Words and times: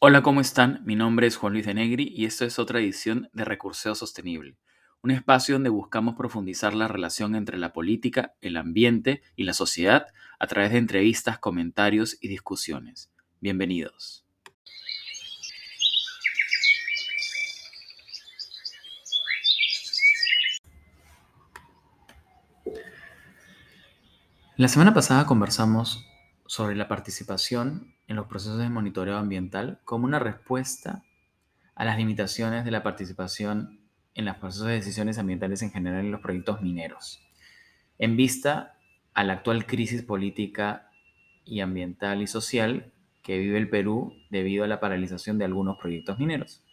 Hola, 0.00 0.22
¿cómo 0.22 0.40
están? 0.40 0.80
Mi 0.84 0.94
nombre 0.94 1.26
es 1.26 1.34
Juan 1.34 1.54
Luis 1.54 1.66
de 1.66 1.74
Negri 1.74 2.12
y 2.14 2.24
esto 2.24 2.44
es 2.44 2.60
otra 2.60 2.78
edición 2.78 3.28
de 3.32 3.44
Recurseo 3.44 3.96
Sostenible, 3.96 4.56
un 5.02 5.10
espacio 5.10 5.56
donde 5.56 5.70
buscamos 5.70 6.14
profundizar 6.14 6.72
la 6.72 6.86
relación 6.86 7.34
entre 7.34 7.58
la 7.58 7.72
política, 7.72 8.32
el 8.40 8.56
ambiente 8.58 9.22
y 9.34 9.42
la 9.42 9.54
sociedad 9.54 10.06
a 10.38 10.46
través 10.46 10.70
de 10.70 10.78
entrevistas, 10.78 11.40
comentarios 11.40 12.16
y 12.20 12.28
discusiones. 12.28 13.10
Bienvenidos. 13.40 14.24
La 24.56 24.68
semana 24.68 24.94
pasada 24.94 25.26
conversamos 25.26 26.06
sobre 26.48 26.74
la 26.74 26.88
participación 26.88 27.94
en 28.06 28.16
los 28.16 28.26
procesos 28.26 28.58
de 28.58 28.70
monitoreo 28.70 29.18
ambiental 29.18 29.80
como 29.84 30.06
una 30.06 30.18
respuesta 30.18 31.04
a 31.74 31.84
las 31.84 31.98
limitaciones 31.98 32.64
de 32.64 32.70
la 32.70 32.82
participación 32.82 33.80
en 34.14 34.24
los 34.24 34.36
procesos 34.36 34.66
de 34.66 34.72
decisiones 34.72 35.18
ambientales 35.18 35.60
en 35.60 35.70
general 35.70 36.00
en 36.00 36.10
los 36.10 36.22
proyectos 36.22 36.62
mineros, 36.62 37.20
en 37.98 38.16
vista 38.16 38.78
a 39.12 39.24
la 39.24 39.34
actual 39.34 39.66
crisis 39.66 40.02
política 40.02 40.88
y 41.44 41.60
ambiental 41.60 42.22
y 42.22 42.26
social 42.26 42.92
que 43.22 43.36
vive 43.38 43.58
el 43.58 43.68
Perú 43.68 44.14
debido 44.30 44.64
a 44.64 44.68
la 44.68 44.80
paralización 44.80 45.36
de 45.36 45.44
algunos 45.44 45.76
proyectos 45.76 46.18
mineros. 46.18 46.64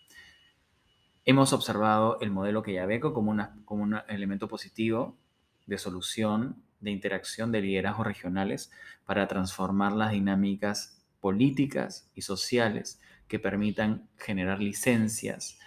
Hemos 1.25 1.51
observado 1.51 2.17
el 2.21 2.31
modelo 2.31 2.63
Quellaveco 2.63 3.13
como, 3.13 3.35
como 3.65 3.83
un 3.83 3.97
elemento 4.07 4.47
positivo 4.47 5.17
de 5.65 5.77
solución 5.77 6.63
de 6.85 6.91
interacción 6.91 7.51
de 7.51 7.61
liderazgos 7.61 8.07
regionales 8.07 8.71
para 9.05 9.27
transformar 9.27 9.91
las 9.91 10.11
dinámicas 10.11 11.03
políticas 11.19 12.09
y 12.15 12.21
sociales 12.21 13.01
que 13.27 13.39
permitan 13.39 14.07
generar 14.17 14.61
licencias 14.61 15.59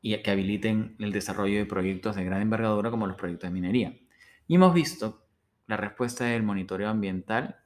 y 0.00 0.16
que 0.22 0.30
habiliten 0.30 0.96
el 0.98 1.12
desarrollo 1.12 1.58
de 1.58 1.66
proyectos 1.66 2.16
de 2.16 2.24
gran 2.24 2.42
envergadura 2.42 2.90
como 2.90 3.06
los 3.06 3.16
proyectos 3.16 3.48
de 3.48 3.54
minería. 3.54 3.98
Y 4.48 4.54
hemos 4.54 4.72
visto 4.72 5.26
la 5.66 5.76
respuesta 5.76 6.24
del 6.24 6.42
monitoreo 6.42 6.88
ambiental 6.88 7.56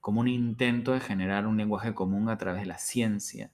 como 0.00 0.20
un 0.20 0.28
intento 0.28 0.92
de 0.92 1.00
generar 1.00 1.46
un 1.46 1.56
lenguaje 1.56 1.94
común 1.94 2.28
a 2.28 2.36
través 2.36 2.62
de 2.62 2.66
la 2.66 2.78
ciencia 2.78 3.50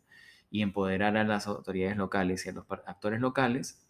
y 0.51 0.63
empoderar 0.63 1.17
a 1.17 1.25
las 1.25 1.47
autoridades 1.47 1.97
locales 1.97 2.45
y 2.45 2.49
a 2.49 2.53
los 2.53 2.65
actores 2.87 3.21
locales 3.21 3.87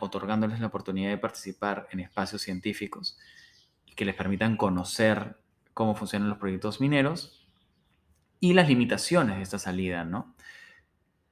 otorgándoles 0.00 0.60
la 0.60 0.66
oportunidad 0.66 1.10
de 1.10 1.18
participar 1.18 1.88
en 1.90 2.00
espacios 2.00 2.42
científicos 2.42 3.18
que 3.96 4.04
les 4.04 4.14
permitan 4.14 4.56
conocer 4.56 5.38
cómo 5.74 5.94
funcionan 5.94 6.28
los 6.28 6.38
proyectos 6.38 6.80
mineros 6.80 7.46
y 8.38 8.52
las 8.54 8.68
limitaciones 8.68 9.36
de 9.36 9.42
esta 9.42 9.58
salida, 9.58 10.04
¿no? 10.04 10.34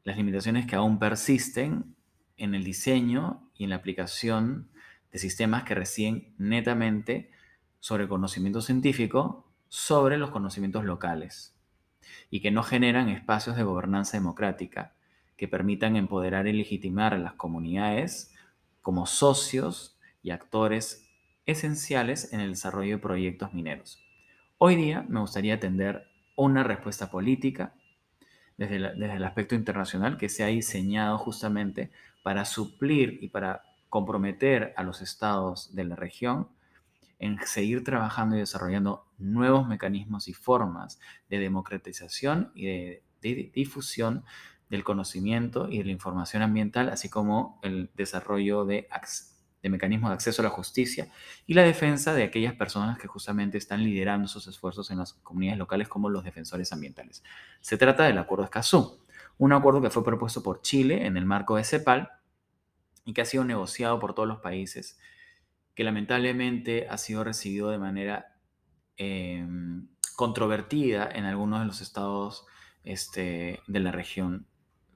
Las 0.05 0.17
limitaciones 0.17 0.67
que 0.67 0.77
aún 0.77 0.99
persisten 0.99 1.97
en 2.37 2.55
el 2.55 2.65
diseño 2.65 3.51
y 3.55 3.65
en 3.65 3.71
la 3.71 3.77
aplicación 3.77 4.71
de 5.13 5.19
sistemas 5.19 5.65
que 5.65 5.75
residen 5.75 6.35
netamente 6.39 7.31
sobre 7.81 8.09
conocimiento 8.09 8.61
científico 8.61 9.51
sobre 9.69 10.17
los 10.17 10.31
conocimientos 10.31 10.85
locales 10.85 11.55
y 12.31 12.41
que 12.41 12.51
no 12.51 12.63
generan 12.63 13.09
espacios 13.09 13.57
de 13.57 13.63
gobernanza 13.63 14.17
democrática 14.17 14.95
que 15.39 15.49
permitan 15.49 15.97
empoderar 15.97 16.49
y 16.49 16.53
legitimar 16.53 17.15
a 17.15 17.19
las 17.19 17.35
comunidades 17.35 18.35
como 18.83 19.07
socios 19.07 19.97
y 20.21 20.31
actores 20.31 21.09
esenciales 21.47 22.33
en 22.33 22.41
el 22.41 22.51
desarrollo 22.51 22.97
de 22.97 23.03
proyectos 23.03 23.55
mineros. 23.55 24.03
Hoy 24.59 24.75
día 24.75 25.07
me 25.09 25.21
gustaría 25.21 25.55
atender 25.55 26.09
una 26.37 26.65
respuesta 26.65 27.09
política 27.11 27.73
desde, 28.57 28.77
el 28.77 29.25
aspecto 29.25 29.55
internacional 29.55 30.19
que 30.19 30.29
se 30.29 30.43
ha 30.43 30.49
diseñado 30.49 31.17
justamente 31.19 31.93
para 32.25 32.45
suplir 32.45 33.21
y 33.23 33.29
para 33.29 33.63
comprometer 33.89 34.75
a 34.77 34.83
los 34.83 35.01
estados 35.01 35.73
de 35.75 35.85
la 35.85 35.95
región 35.95 36.49
en 37.21 37.39
seguir 37.47 37.85
trabajando 37.85 38.35
y 38.35 38.41
desarrollando 38.41 39.07
nuevos 39.19 39.69
mecanismos 39.69 40.27
y 40.27 40.35
formas 40.35 40.99
de 41.31 41.39
democratización 41.39 42.51
y 42.57 42.67
de 42.67 43.03
difusión 43.55 44.25
del 44.71 44.85
conocimiento 44.85 45.69
y 45.71 45.79
de 45.79 45.85
la 45.85 45.93
información 45.93 46.43
ambiental, 46.43 46.89
así 46.89 47.09
como 47.09 47.59
el 47.63 47.91
desarrollo 47.95 48.65
de, 48.65 48.89
mecanismos 49.63 50.11
de 50.11 50.15
acceso 50.15 50.43
a 50.43 50.45
la 50.45 50.51
justicia 50.51 51.11
y 51.47 51.55
la 51.55 51.63
defensa 51.63 52.15
de 52.15 52.23
aquellas 52.23 52.55
personas 52.55 52.99
que 52.99 53.07
justamente 53.07 53.59
están 53.59 53.83
liderando 53.83 54.29
sus 54.29 54.47
esfuerzos 54.47 54.91
en 54.91 54.99
las 54.99 55.15
comunidades 55.15 55.59
locales 55.59 55.89
como 55.89 56.09
los 56.09 56.25
defensores 56.25 56.73
ambientales. 56.73 57.23
Se 57.61 57.77
trata 57.77 58.05
del 58.05 58.19
Acuerdo 58.19 58.45
Escazú, 58.45 58.99
un 59.39 59.53
acuerdo 59.53 59.81
que 59.81 59.91
fue 59.91 60.05
propuesto 60.05 60.43
por 60.43 60.63
Chile 60.63 61.07
en 61.07 61.17
el 61.17 61.25
marco 61.25 61.57
de 61.57 61.65
CEPAL 61.65 62.11
y 63.05 63.13
que 63.15 63.23
ha 63.23 63.25
sido 63.25 63.45
negociado 63.45 63.99
por 63.99 64.15
todos 64.15 64.29
los 64.29 64.41
países, 64.41 64.99
que 65.75 65.85
lamentablemente 65.85 66.89
ha 66.89 66.99
sido 66.99 67.25
recibido 67.25 67.71
de 67.71 67.79
manera 67.79 68.37
em, 68.97 69.89
controvertida 70.17 71.09
en 71.11 71.25
algunos 71.25 71.61
de 71.61 71.67
los 71.67 71.81
estados 71.81 72.47
este, 72.85 73.61
de 73.67 73.81
la 73.81 73.93
región 73.93 74.47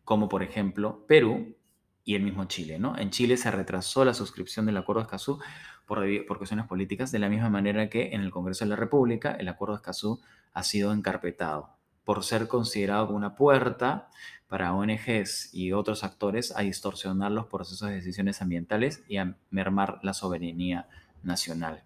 como 0.04 0.28
por 0.28 0.42
ejemplo 0.42 1.04
Perú 1.06 1.56
y 2.04 2.14
el 2.14 2.22
mismo 2.22 2.44
Chile. 2.46 2.80
En 2.98 3.10
Chile 3.10 3.36
se 3.36 3.50
retrasó 3.50 4.04
la 4.04 4.14
suscripción 4.14 4.66
del 4.66 4.76
Acuerdo 4.76 5.00
de 5.00 5.06
Escazú 5.06 5.38
por, 5.86 6.38
cuestiones 6.38 6.66
políticas, 6.66 7.12
de 7.12 7.18
la 7.18 7.28
misma 7.28 7.50
manera 7.50 7.88
que 7.88 8.10
en 8.12 8.22
el 8.22 8.30
Congreso 8.30 8.64
de 8.64 8.70
la 8.70 8.76
República 8.76 9.32
el 9.32 9.48
Acuerdo 9.48 9.74
de 9.74 9.78
Escazú 9.78 10.20
ha 10.52 10.62
sido 10.62 10.92
encarpetado 10.92 11.70
por 12.04 12.24
ser 12.24 12.48
considerado 12.48 13.06
como 13.06 13.18
una 13.18 13.36
puerta 13.36 14.08
para 14.48 14.74
ONGs 14.74 15.54
y 15.54 15.72
otros 15.72 16.02
actores 16.02 16.52
a 16.56 16.62
distorsionar 16.62 17.30
los 17.30 17.46
procesos 17.46 17.88
de 17.88 17.94
decisiones 17.94 18.42
ambientales 18.42 19.04
y 19.08 19.18
a 19.18 19.36
mermar 19.50 20.00
la 20.02 20.12
soberanía 20.12 20.88
nacional. 21.22 21.84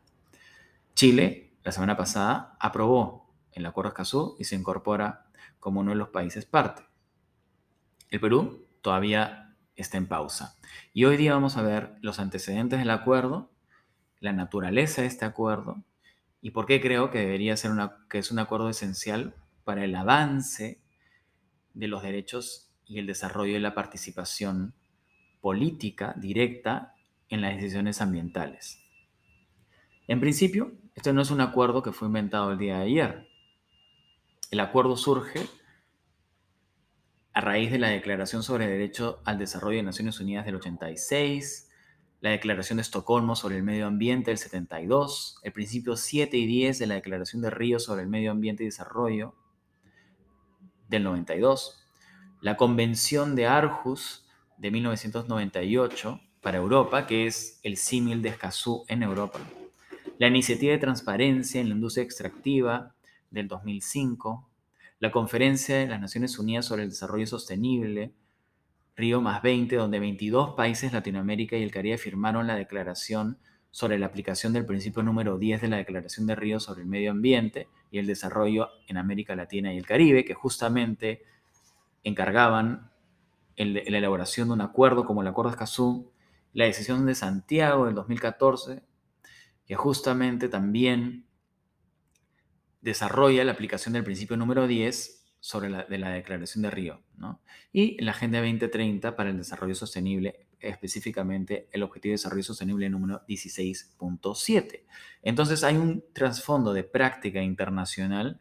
Chile, 0.95 1.53
la 1.63 1.73
semana 1.73 1.97
pasada, 1.97 2.57
aprobó 2.59 3.29
el 3.53 3.67
Acuerdo 3.67 3.91
Escazú 3.91 4.37
y 4.39 4.45
se 4.45 4.57
incorpora 4.57 5.27
como 5.61 5.81
uno 5.81 5.91
de 5.91 5.97
los 5.97 6.09
países 6.09 6.47
parte. 6.47 6.86
El 8.11 8.21
Perú 8.21 8.67
todavía 8.83 9.57
está 9.75 9.99
en 9.99 10.07
pausa. 10.07 10.57
Y 10.93 11.05
hoy 11.05 11.17
día 11.17 11.35
vamos 11.35 11.57
a 11.57 11.63
ver 11.63 11.97
los 12.01 12.19
antecedentes 12.19 12.79
del 12.79 12.91
acuerdo, 12.91 13.51
la 14.21 14.33
naturaleza 14.33 15.03
de 15.03 15.09
este 15.09 15.25
acuerdo 15.25 15.85
y 16.47 16.53
por 16.53 16.67
qué 16.67 16.81
creo 16.81 17.11
que 17.11 17.19
debería 17.19 17.57
ser 17.57 17.73
una, 17.73 18.07
que 18.09 18.19
es 18.19 18.31
un 18.31 18.39
acuerdo 18.39 18.69
esencial 18.69 19.35
para 19.65 19.85
el 19.85 19.97
avance 19.97 20.81
de 21.75 21.89
los 21.89 22.05
derechos 22.05 22.71
y 22.87 23.01
el 23.01 23.07
desarrollo 23.07 23.55
de 23.55 23.59
la 23.61 23.75
participación 23.75 24.73
política 25.41 26.15
directa 26.17 26.95
en 27.29 27.41
las 27.41 27.57
decisiones 27.57 28.01
ambientales. 28.01 28.81
En 30.07 30.21
principio, 30.21 30.73
este 30.95 31.13
no 31.13 31.21
es 31.21 31.33
un 31.33 31.41
acuerdo 31.41 31.83
que 31.83 31.91
fue 31.91 32.07
inventado 32.07 32.53
el 32.53 32.59
día 32.59 32.79
de 32.79 32.85
ayer. 32.85 33.29
El 34.53 34.61
acuerdo 34.61 34.97
surge 34.97 35.49
a 37.37 37.43
raíz 37.43 37.71
de 37.71 37.79
la 37.79 37.91
Declaración 37.91 38.43
sobre 38.43 38.67
Derecho 38.67 39.21
al 39.27 39.39
Desarrollo 39.39 39.77
de 39.77 39.83
Naciones 39.83 40.19
Unidas 40.21 40.47
del 40.47 40.55
86, 40.55 41.69
la 42.23 42.31
Declaración 42.31 42.79
de 42.79 42.81
Estocolmo 42.81 43.37
sobre 43.37 43.59
el 43.59 43.63
Medio 43.63 43.87
Ambiente 43.87 44.31
del 44.31 44.39
72, 44.39 45.39
el 45.43 45.53
principio 45.53 45.99
7 45.99 46.35
y 46.35 46.47
10 46.47 46.79
de 46.79 46.87
la 46.87 46.95
Declaración 46.95 47.43
de 47.43 47.51
Río 47.51 47.79
sobre 47.79 48.05
el 48.05 48.09
Medio 48.09 48.31
Ambiente 48.31 48.63
y 48.63 48.69
Desarrollo 48.69 49.35
del 50.89 51.05
92, 51.05 51.87
la 52.41 52.57
Convención 52.57 53.37
de 53.37 53.47
Arhus 53.47 54.27
de 54.57 54.71
1998 54.71 56.19
para 56.41 56.57
Europa, 56.57 57.07
que 57.07 57.27
es 57.27 57.61
el 57.63 57.77
símil 57.77 58.23
de 58.23 58.31
Escazú 58.31 58.87
en 58.89 59.03
Europa, 59.03 59.41
la 60.19 60.29
Iniciativa 60.29 60.73
de 60.73 60.79
Transparencia 60.79 61.61
en 61.61 61.69
la 61.69 61.75
Industria 61.75 62.03
Extractiva 62.03 62.95
del 63.31 63.47
2005, 63.47 64.46
la 64.99 65.11
Conferencia 65.11 65.77
de 65.77 65.87
las 65.87 66.01
Naciones 66.01 66.39
Unidas 66.39 66.65
sobre 66.65 66.83
el 66.85 66.91
Desarrollo 66.91 67.27
Sostenible, 67.27 68.15
Río 68.97 69.21
más 69.21 69.43
20, 69.43 69.77
donde 69.77 70.01
22 70.01 70.55
países 70.55 70.93
Latinoamérica 70.93 71.57
y 71.57 71.63
el 71.63 71.71
Caribe 71.71 71.99
firmaron 71.99 72.47
la 72.47 72.57
declaración 72.57 73.39
sobre 73.71 73.99
la 73.99 74.07
aplicación 74.07 74.55
del 74.55 74.65
principio 74.65 75.03
número 75.03 75.37
10 75.37 75.61
de 75.61 75.69
la 75.69 75.77
Declaración 75.77 76.27
de 76.27 76.35
Río 76.35 76.61
sobre 76.61 76.81
el 76.81 76.89
Medio 76.89 77.11
Ambiente 77.11 77.69
y 77.91 77.99
el 77.99 78.07
Desarrollo 78.07 78.71
en 78.89 78.97
América 78.97 79.37
Latina 79.37 79.75
y 79.75 79.77
el 79.77 79.85
Caribe, 79.85 80.25
que 80.25 80.33
justamente 80.33 81.25
encargaban 82.03 82.91
la 83.59 83.81
elaboración 83.81 84.49
de 84.49 84.55
un 84.55 84.61
acuerdo 84.63 85.05
como 85.05 85.21
el 85.21 85.29
Acuerdo 85.29 85.51
de 85.51 85.57
Escazú, 85.57 86.11
la 86.55 86.65
decisión 86.65 87.05
de 87.05 87.15
Santiago 87.15 87.85
del 87.85 87.95
2014, 87.95 88.83
que 89.67 89.75
justamente 89.75 90.49
también 90.49 91.26
desarrolla 92.87 93.45
la 93.45 93.51
aplicación 93.51 93.95
del 93.95 94.05
principio 94.05 94.37
número 94.37 94.69
10 94.69 95.25
sobre 95.41 95.69
la, 95.69 95.83
de 95.85 95.99
la 95.99 96.11
Declaración 96.11 96.63
de 96.63 96.71
Río, 96.71 97.03
¿no? 97.17 97.41
y 97.73 98.01
la 98.01 98.13
Agenda 98.13 98.39
2030 98.39 99.17
para 99.17 99.31
el 99.31 99.37
Desarrollo 99.37 99.75
Sostenible, 99.75 100.47
específicamente 100.61 101.69
el 101.73 101.83
Objetivo 101.83 102.11
de 102.11 102.15
Desarrollo 102.15 102.45
Sostenible 102.45 102.89
número 102.89 103.27
16.7. 103.27 104.85
Entonces 105.23 105.65
hay 105.65 105.77
un 105.77 106.05
trasfondo 106.13 106.73
de 106.73 106.85
práctica 106.85 107.43
internacional 107.43 108.39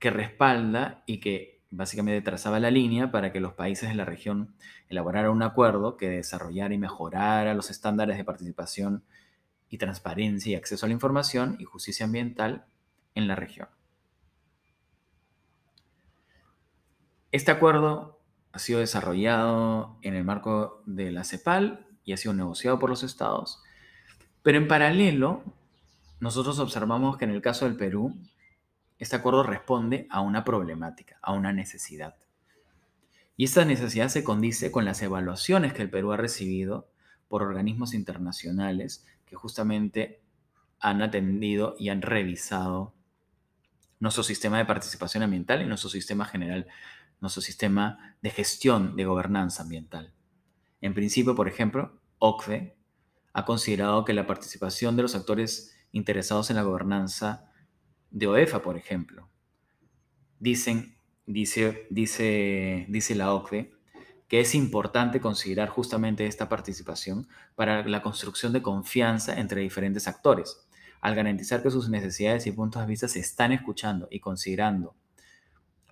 que 0.00 0.10
respalda 0.10 1.04
y 1.06 1.18
que 1.20 1.62
básicamente 1.70 2.22
trazaba 2.22 2.58
la 2.58 2.72
línea 2.72 3.12
para 3.12 3.32
que 3.32 3.38
los 3.38 3.52
países 3.52 3.88
de 3.88 3.94
la 3.94 4.04
región 4.04 4.56
elaboraran 4.88 5.30
un 5.30 5.44
acuerdo 5.44 5.96
que 5.96 6.08
desarrollara 6.08 6.74
y 6.74 6.78
mejorara 6.78 7.54
los 7.54 7.70
estándares 7.70 8.16
de 8.16 8.24
participación 8.24 9.04
y 9.70 9.78
transparencia 9.78 10.50
y 10.50 10.54
acceso 10.56 10.86
a 10.86 10.88
la 10.88 10.94
información 10.94 11.56
y 11.60 11.64
justicia 11.64 12.04
ambiental 12.04 12.66
en 13.14 13.28
la 13.28 13.34
región. 13.36 13.68
Este 17.30 17.50
acuerdo 17.50 18.20
ha 18.52 18.58
sido 18.58 18.80
desarrollado 18.80 19.96
en 20.02 20.14
el 20.14 20.24
marco 20.24 20.82
de 20.86 21.10
la 21.10 21.24
CEPAL 21.24 21.86
y 22.04 22.12
ha 22.12 22.16
sido 22.16 22.34
negociado 22.34 22.78
por 22.78 22.90
los 22.90 23.02
estados, 23.02 23.62
pero 24.42 24.58
en 24.58 24.68
paralelo 24.68 25.42
nosotros 26.20 26.58
observamos 26.58 27.16
que 27.16 27.24
en 27.24 27.30
el 27.30 27.42
caso 27.42 27.64
del 27.64 27.76
Perú, 27.76 28.14
este 28.98 29.16
acuerdo 29.16 29.42
responde 29.42 30.06
a 30.10 30.20
una 30.20 30.44
problemática, 30.44 31.18
a 31.22 31.32
una 31.32 31.52
necesidad. 31.52 32.14
Y 33.36 33.44
esta 33.44 33.64
necesidad 33.64 34.08
se 34.08 34.22
condice 34.22 34.70
con 34.70 34.84
las 34.84 35.02
evaluaciones 35.02 35.72
que 35.72 35.82
el 35.82 35.90
Perú 35.90 36.12
ha 36.12 36.16
recibido 36.16 36.88
por 37.28 37.42
organismos 37.42 37.94
internacionales 37.94 39.06
que 39.24 39.36
justamente 39.36 40.20
han 40.78 41.00
atendido 41.00 41.74
y 41.78 41.88
han 41.88 42.02
revisado 42.02 42.92
nuestro 44.02 44.22
sistema 44.24 44.58
de 44.58 44.64
participación 44.64 45.22
ambiental 45.22 45.62
y 45.62 45.66
nuestro 45.66 45.88
sistema 45.88 46.24
general 46.24 46.66
nuestro 47.22 47.40
sistema 47.40 48.16
de 48.20 48.30
gestión 48.30 48.96
de 48.96 49.04
gobernanza 49.04 49.62
ambiental. 49.62 50.12
En 50.80 50.92
principio, 50.92 51.36
por 51.36 51.46
ejemplo, 51.46 52.00
OCDE 52.18 52.76
ha 53.32 53.44
considerado 53.44 54.04
que 54.04 54.12
la 54.12 54.26
participación 54.26 54.96
de 54.96 55.02
los 55.02 55.14
actores 55.14 55.72
interesados 55.92 56.50
en 56.50 56.56
la 56.56 56.64
gobernanza 56.64 57.48
de 58.10 58.26
OEFA, 58.26 58.60
por 58.60 58.76
ejemplo, 58.76 59.28
dicen, 60.40 60.96
dice, 61.24 61.86
dice, 61.90 62.86
dice 62.88 63.14
la 63.14 63.32
OCDE, 63.32 63.72
que 64.26 64.40
es 64.40 64.56
importante 64.56 65.20
considerar 65.20 65.68
justamente 65.68 66.26
esta 66.26 66.48
participación 66.48 67.28
para 67.54 67.86
la 67.86 68.02
construcción 68.02 68.52
de 68.52 68.62
confianza 68.62 69.38
entre 69.38 69.60
diferentes 69.60 70.08
actores, 70.08 70.66
al 71.02 71.16
garantizar 71.16 71.62
que 71.62 71.70
sus 71.70 71.90
necesidades 71.90 72.46
y 72.46 72.52
puntos 72.52 72.80
de 72.80 72.88
vista 72.88 73.08
se 73.08 73.18
están 73.18 73.52
escuchando 73.52 74.08
y 74.10 74.20
considerando 74.20 74.94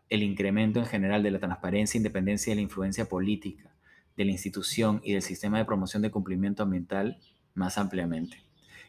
el 0.09 0.23
incremento 0.23 0.79
en 0.79 0.87
general 0.87 1.23
de 1.23 1.33
la 1.33 1.41
transparencia, 1.41 1.99
independencia 1.99 2.53
y 2.53 2.57
la 2.57 2.63
influencia 2.63 3.07
política 3.07 3.75
de 4.17 4.25
la 4.25 4.31
institución 4.31 5.01
y 5.05 5.13
del 5.13 5.23
sistema 5.23 5.59
de 5.59 5.65
promoción 5.65 6.03
de 6.03 6.13
cumplimiento 6.13 6.63
ambiental 6.63 7.19
más 7.55 7.77
ampliamente. 7.77 8.45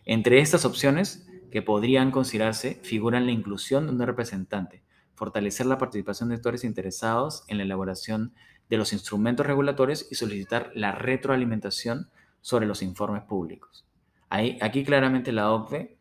Entre 0.05 0.39
estas 0.39 0.63
opciones 0.63 1.27
que 1.49 1.63
podrían 1.63 2.11
considerarse 2.11 2.79
figuran 2.83 3.25
la 3.25 3.31
inclusión 3.31 3.87
de 3.87 3.93
un 3.93 3.99
representante, 3.99 4.83
fortalecer 5.15 5.65
la 5.65 5.79
participación 5.79 6.29
de 6.29 6.35
actores 6.35 6.63
interesados 6.63 7.43
en 7.47 7.57
la 7.57 7.63
elaboración 7.63 8.33
de 8.69 8.77
los 8.77 8.93
instrumentos 8.93 9.45
regulatorios 9.45 10.07
y 10.11 10.15
solicitar 10.15 10.71
la 10.75 10.93
retroalimentación 10.93 12.09
sobre 12.41 12.67
los 12.67 12.83
informes 12.83 13.23
públicos. 13.23 13.85
aquí 14.29 14.83
claramente 14.83 15.31
la 15.31 15.51
OCDE, 15.51 16.00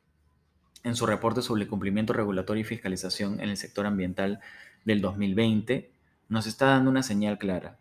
en 0.83 0.97
su 0.97 1.07
reporte 1.07 1.43
sobre 1.43 1.67
cumplimiento 1.67 2.13
regulatorio 2.13 2.63
y 2.63 2.65
fiscalización 2.65 3.41
en 3.41 3.49
el 3.49 3.57
sector 3.57 3.87
ambiental, 3.87 4.41
del 4.85 5.01
2020 5.01 5.91
nos 6.29 6.47
está 6.47 6.67
dando 6.67 6.91
una 6.91 7.03
señal 7.03 7.39
clara. 7.39 7.79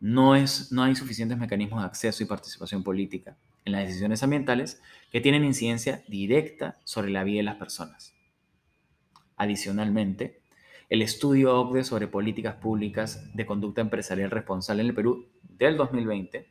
No, 0.00 0.36
es, 0.36 0.72
no 0.72 0.82
hay 0.82 0.94
suficientes 0.94 1.38
mecanismos 1.38 1.80
de 1.80 1.86
acceso 1.86 2.22
y 2.22 2.26
participación 2.26 2.82
política 2.82 3.36
en 3.64 3.72
las 3.72 3.86
decisiones 3.86 4.22
ambientales 4.22 4.80
que 5.10 5.20
tienen 5.20 5.44
incidencia 5.44 6.02
directa 6.08 6.78
sobre 6.84 7.10
la 7.10 7.24
vida 7.24 7.38
de 7.38 7.44
las 7.44 7.56
personas. 7.56 8.14
Adicionalmente, 9.36 10.40
el 10.90 11.02
estudio 11.02 11.58
OCDE 11.58 11.84
sobre 11.84 12.06
políticas 12.06 12.56
públicas 12.56 13.34
de 13.34 13.46
conducta 13.46 13.80
empresarial 13.80 14.30
responsable 14.30 14.82
en 14.82 14.88
el 14.88 14.94
Perú 14.94 15.26
del 15.42 15.76
2020 15.76 16.46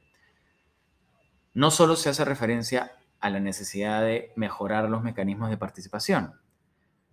no 1.54 1.70
solo 1.70 1.96
se 1.96 2.10
hace 2.10 2.26
referencia 2.26 2.94
a 3.24 3.30
la 3.30 3.40
necesidad 3.40 4.02
de 4.02 4.34
mejorar 4.36 4.90
los 4.90 5.02
mecanismos 5.02 5.50
de 5.50 5.56
participación, 5.56 6.34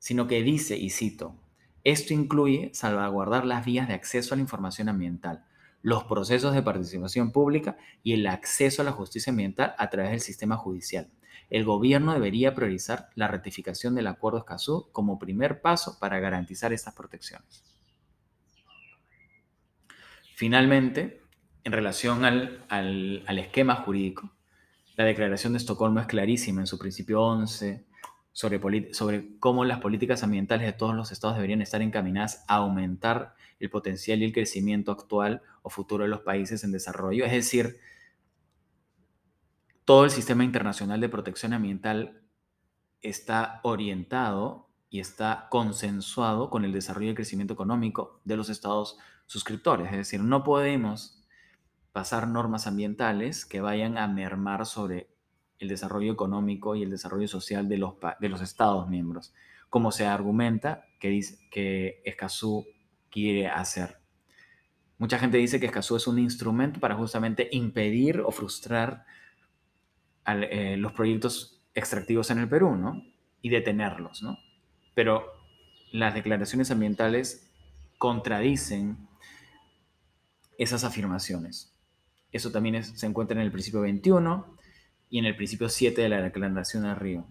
sino 0.01 0.27
que 0.27 0.43
dice, 0.43 0.77
y 0.77 0.91
cito, 0.91 1.37
esto 1.85 2.13
incluye 2.13 2.73
salvaguardar 2.75 3.47
las 3.47 3.65
vías 3.65 3.87
de 3.87 3.95
acceso 3.95 4.35
a 4.35 4.37
la 4.37 4.43
información 4.43 4.89
ambiental, 4.89 5.45
los 5.83 6.03
procesos 6.03 6.53
de 6.53 6.63
participación 6.63 7.31
pública 7.31 7.77
y 8.03 8.15
el 8.15 8.27
acceso 8.27 8.83
a 8.83 8.85
la 8.85 8.91
justicia 8.91 9.31
ambiental 9.31 9.77
a 9.79 9.89
través 9.89 10.11
del 10.11 10.21
sistema 10.21 10.57
judicial. 10.57 11.09
El 11.49 11.65
gobierno 11.65 12.13
debería 12.13 12.57
priorizar 12.57 13.11
la 13.15 13.29
ratificación 13.29 13.95
del 13.95 14.09
Acuerdo 14.09 14.39
Escazú 14.39 14.89
como 14.91 15.17
primer 15.17 15.61
paso 15.61 15.97
para 16.01 16.19
garantizar 16.19 16.73
estas 16.73 16.95
protecciones. 16.95 17.63
Finalmente, 20.35 21.21
en 21.63 21.71
relación 21.71 22.25
al, 22.25 22.65
al 22.69 23.39
esquema 23.39 23.77
jurídico, 23.77 24.33
la 25.01 25.07
Declaración 25.07 25.55
de 25.55 25.57
Estocolmo 25.57 25.99
es 26.01 26.07
clarísima 26.07 26.61
en 26.61 26.67
su 26.67 26.79
principio 26.79 27.23
11, 27.23 27.87
sobre, 28.33 28.93
sobre 28.93 29.39
cómo 29.39 29.65
las 29.65 29.81
políticas 29.81 30.23
ambientales 30.23 30.67
de 30.67 30.75
todos 30.75 30.95
los 30.95 31.11
estados 31.11 31.37
deberían 31.37 31.63
estar 31.63 31.81
encaminadas 31.81 32.45
a 32.49 32.57
aumentar 32.57 33.35
el 33.61 33.71
potencial 33.71 34.21
y 34.21 34.27
el 34.27 34.35
crecimiento 34.35 34.93
actual 34.93 35.41
o 35.63 35.71
futuro 35.71 36.05
de 36.05 36.11
los 36.11 36.21
países 36.21 36.65
en 36.65 36.73
desarrollo. 36.73 37.25
Es 37.25 37.33
decir, 37.33 37.81
todo 39.87 40.05
el 40.05 40.11
sistema 40.11 40.45
internacional 40.45 41.01
de 41.01 41.09
protección 41.09 41.55
ambiental 41.55 42.21
está 43.01 43.61
orientado 43.63 44.69
y 44.91 45.01
está 45.01 45.47
consensuado 45.51 46.51
con 46.51 46.67
el 46.67 46.75
desarrollo 46.75 47.07
y 47.07 47.11
el 47.11 47.17
crecimiento 47.17 47.55
económico 47.55 48.21
de 48.27 48.37
los 48.37 48.51
estados 48.51 48.99
suscriptores. 49.25 49.87
Es 49.93 49.97
decir, 49.97 50.21
no 50.21 50.45
podemos 50.45 51.20
pasar 51.93 52.29
normas 52.29 52.67
ambientales 52.67 53.45
que 53.45 53.61
vayan 53.61 53.99
a 53.99 54.07
mermar 54.09 54.67
sobre 54.67 55.09
el 55.59 55.69
desarrollo 55.69 56.13
económico 56.13 56.75
y 56.75 56.83
el 56.83 56.91
desarrollo 56.91 57.29
social 57.29 57.69
de 57.69 57.79
los, 57.79 57.95
de 58.21 58.29
los 58.29 58.41
Estados 58.41 58.89
miembros, 58.89 59.35
como 59.69 59.93
se 59.93 60.07
argumenta 60.07 60.87
que, 60.99 61.09
dice, 61.09 61.39
que 61.51 62.01
Escazú 62.05 62.67
quiere 63.11 63.49
hacer. 63.49 63.99
Mucha 64.99 65.19
gente 65.19 65.39
dice 65.39 65.61
que 65.61 65.67
Escazú 65.67 65.97
es 65.97 66.07
un 66.07 66.19
instrumento 66.19 66.81
para 66.81 66.95
justamente 66.95 67.49
impedir 67.53 68.21
o 68.21 68.31
frustrar 68.31 69.05
eh, 70.27 70.77
los 70.77 70.93
proyectos 70.93 71.63
extractivos 71.75 72.31
en 72.31 72.39
el 72.39 72.49
Perú, 72.49 72.77
¿no? 72.77 73.03
Y 73.43 73.49
detenerlos, 73.49 74.23
¿no? 74.23 74.39
Pero 74.95 75.25
las 75.93 76.15
declaraciones 76.15 76.71
ambientales 76.71 77.51
contradicen 77.99 79.09
esas 80.59 80.85
afirmaciones. 80.85 81.75
Eso 82.33 82.51
también 82.51 82.83
se 82.85 83.07
encuentra 83.07 83.37
en 83.37 83.43
el 83.43 83.53
principio 83.53 83.81
21 83.81 84.57
y 85.11 85.19
en 85.19 85.25
el 85.25 85.37
principio 85.37 85.69
7 85.69 86.01
de 86.01 86.09
la 86.09 86.23
Declaración 86.23 86.85
de 86.85 86.95
Río. 86.95 87.27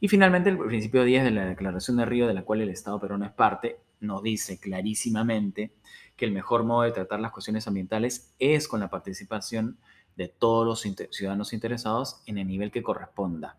Y 0.00 0.08
finalmente 0.08 0.50
el 0.50 0.58
principio 0.58 1.04
10 1.04 1.24
de 1.24 1.30
la 1.30 1.46
Declaración 1.46 1.96
de 1.96 2.04
Río, 2.04 2.26
de 2.26 2.34
la 2.34 2.42
cual 2.42 2.60
el 2.60 2.68
Estado 2.68 3.00
peruano 3.00 3.24
es 3.24 3.32
parte, 3.32 3.78
nos 4.00 4.22
dice 4.22 4.58
clarísimamente 4.58 5.70
que 6.16 6.24
el 6.24 6.32
mejor 6.32 6.64
modo 6.64 6.82
de 6.82 6.92
tratar 6.92 7.20
las 7.20 7.32
cuestiones 7.32 7.66
ambientales 7.66 8.32
es 8.38 8.68
con 8.68 8.80
la 8.80 8.90
participación 8.90 9.78
de 10.16 10.28
todos 10.28 10.66
los 10.66 10.80
ciudadanos 11.10 11.52
interesados 11.52 12.20
en 12.26 12.38
el 12.38 12.46
nivel 12.46 12.70
que 12.70 12.82
corresponda. 12.82 13.56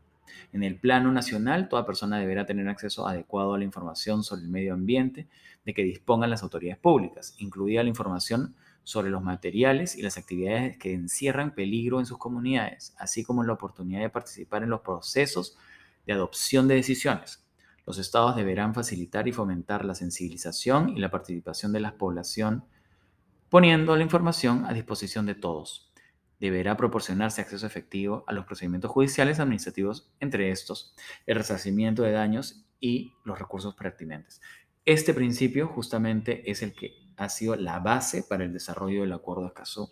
En 0.52 0.64
el 0.64 0.76
plano 0.76 1.12
nacional, 1.12 1.68
toda 1.70 1.86
persona 1.86 2.20
deberá 2.20 2.46
tener 2.46 2.68
acceso 2.68 3.08
adecuado 3.08 3.54
a 3.54 3.58
la 3.58 3.64
información 3.64 4.24
sobre 4.24 4.44
el 4.44 4.50
medio 4.50 4.74
ambiente 4.74 5.28
de 5.66 5.74
que 5.74 5.84
dispongan 5.84 6.30
las 6.30 6.44
autoridades 6.44 6.80
públicas, 6.80 7.36
incluida 7.40 7.82
la 7.82 7.90
información 7.90 8.56
sobre 8.84 9.10
los 9.10 9.22
materiales 9.22 9.96
y 9.96 10.02
las 10.02 10.18
actividades 10.18 10.78
que 10.78 10.94
encierran 10.94 11.56
peligro 11.56 12.00
en 12.00 12.06
sus 12.06 12.18
comunidades, 12.18 12.94
así 12.98 13.24
como 13.24 13.44
la 13.44 13.54
oportunidad 13.54 14.02
de 14.02 14.10
participar 14.10 14.64
en 14.64 14.70
los 14.70 14.82
procesos 14.82 15.58
de 16.06 16.14
adopción 16.14 16.68
de 16.68 16.76
decisiones. 16.76 17.46
Los 17.86 17.98
estados 17.98 18.36
deberán 18.36 18.74
facilitar 18.74 19.28
y 19.28 19.34
fomentar 19.34 19.84
la 19.84 19.96
sensibilización 19.96 20.90
y 20.90 21.00
la 21.00 21.12
participación 21.12 21.74
de 21.74 21.82
la 21.82 21.98
población, 21.98 22.66
poniendo 23.50 23.96
la 23.96 24.04
información 24.04 24.66
a 24.66 24.74
disposición 24.74 25.26
de 25.26 25.36
todos. 25.36 25.92
Deberá 26.40 26.76
proporcionarse 26.76 27.42
acceso 27.42 27.68
efectivo 27.68 28.24
a 28.28 28.34
los 28.34 28.46
procedimientos 28.46 28.92
judiciales 28.92 29.40
administrativos, 29.40 30.12
entre 30.20 30.52
estos 30.52 30.96
el 31.26 31.36
resarcimiento 31.36 32.04
de 32.04 32.12
daños 32.12 32.66
y 32.80 33.14
los 33.24 33.40
recursos 33.40 33.76
pertinentes. 33.76 34.42
Este 34.86 35.14
principio 35.14 35.68
justamente 35.68 36.50
es 36.52 36.62
el 36.62 36.74
que 36.74 37.03
ha 37.24 37.30
sido 37.30 37.56
la 37.56 37.80
base 37.80 38.24
para 38.24 38.44
el 38.44 38.54
desarrollo 38.54 39.02
del 39.02 39.14
Acuerdo 39.14 39.44
de 39.44 39.48
Escazú, 39.48 39.92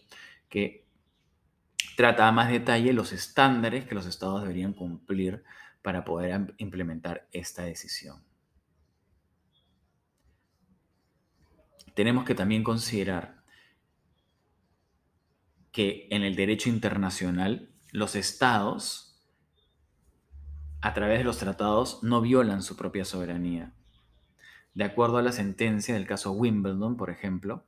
que 0.49 0.85
trata 1.95 2.27
a 2.27 2.31
más 2.31 2.51
detalle 2.51 2.93
los 2.93 3.11
estándares 3.11 3.85
que 3.85 3.95
los 3.95 4.05
estados 4.05 4.41
deberían 4.41 4.73
cumplir 4.73 5.43
para 5.81 6.03
poder 6.05 6.53
implementar 6.57 7.27
esta 7.31 7.63
decisión. 7.63 8.23
Tenemos 11.93 12.23
que 12.23 12.35
también 12.35 12.63
considerar 12.63 13.43
que 15.71 16.07
en 16.11 16.23
el 16.23 16.35
derecho 16.35 16.69
internacional 16.69 17.69
los 17.91 18.15
estados, 18.15 19.21
a 20.81 20.93
través 20.93 21.19
de 21.19 21.23
los 21.23 21.37
tratados, 21.37 22.01
no 22.03 22.21
violan 22.21 22.63
su 22.63 22.75
propia 22.75 23.05
soberanía 23.05 23.73
De 24.73 24.83
acuerdo 24.83 25.17
a 25.17 25.21
la 25.21 25.31
sentencia 25.31 25.93
del 25.93 26.07
caso 26.07 26.31
Wimbledon, 26.31 26.95
por 26.95 27.09
ejemplo, 27.09 27.65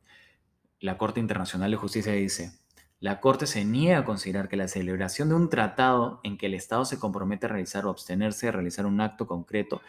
la 0.80 0.98
Corte 0.98 1.20
Internacional 1.20 1.72
de 1.72 1.78
Justicia 1.78 2.14
dice, 2.14 2.54
la 3.00 3.20
Corte 3.20 3.48
se 3.48 3.66
niega 3.66 4.00
a 4.00 4.06
considerar 4.06 4.48
que 4.48 4.56
la 4.56 4.70
celebración 4.70 5.30
de 5.30 5.36
un 5.36 5.50
tratado 5.50 6.22
en 6.24 6.38
que 6.38 6.46
el 6.46 6.54
Estado 6.54 6.86
se 6.86 7.00
compromete 7.00 7.46
a 7.46 7.50
realizar 7.50 7.86
o 7.86 7.90
abstenerse 7.90 8.46
de 8.46 8.54
realizar 8.54 8.86
un 8.86 9.02
acto 9.02 9.28
concreto 9.28 9.82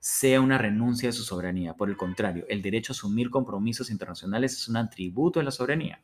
sea 0.00 0.40
una 0.40 0.58
renuncia 0.58 1.10
de 1.10 1.12
su 1.12 1.22
soberanía. 1.22 1.74
Por 1.74 1.88
el 1.90 1.96
contrario, 1.96 2.44
el 2.48 2.62
derecho 2.62 2.92
a 2.92 2.94
asumir 2.94 3.30
compromisos 3.30 3.90
internacionales 3.90 4.54
es 4.54 4.68
un 4.68 4.78
atributo 4.78 5.38
de 5.38 5.44
la 5.44 5.50
soberanía. 5.52 6.02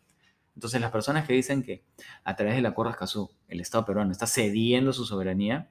Entonces, 0.55 0.81
las 0.81 0.91
personas 0.91 1.27
que 1.27 1.33
dicen 1.33 1.63
que 1.63 1.85
a 2.23 2.37
través 2.37 2.55
del 2.55 2.67
Acuerdo 2.67 2.93
Escazú 2.93 3.31
el 3.49 3.61
Estado 3.61 3.85
peruano 3.85 4.13
está 4.13 4.27
cediendo 4.27 4.93
su 4.93 5.05
soberanía, 5.05 5.71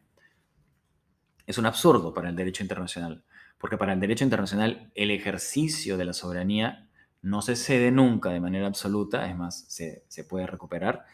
es 1.47 1.57
un 1.57 1.65
absurdo 1.67 2.13
para 2.13 2.29
el 2.29 2.35
derecho 2.35 2.63
internacional, 2.63 3.23
porque 3.57 3.77
para 3.77 3.93
el 3.93 3.99
derecho 3.99 4.23
internacional 4.23 4.91
el 4.95 5.11
ejercicio 5.11 5.97
de 5.97 6.05
la 6.05 6.13
soberanía 6.13 6.89
no 7.21 7.41
se 7.41 7.55
cede 7.55 7.89
nunca 7.91 8.29
de 8.29 8.39
manera 8.39 8.67
absoluta, 8.67 9.27
es 9.27 9.35
más, 9.35 9.65
se, 9.67 10.23
puede 10.25 10.45
recuperar, 10.45 11.05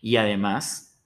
y 0.00 0.16
además, 0.16 1.00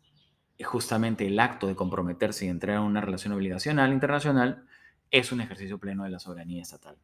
justamente 0.64 1.26
el 1.26 1.38
acto 1.38 1.66
de 1.66 1.76
comprometerse 1.76 2.46
y 2.46 2.48
entrar 2.48 2.76
en 2.76 2.82
una 2.82 3.02
relación 3.02 3.34
obligacional 3.34 3.92
internacional 3.92 4.66
es 5.10 5.30
un 5.32 5.42
ejercicio 5.42 5.78
pleno 5.78 6.04
de 6.04 6.10
la 6.10 6.18
soberanía 6.18 6.62
estatal. 6.62 6.96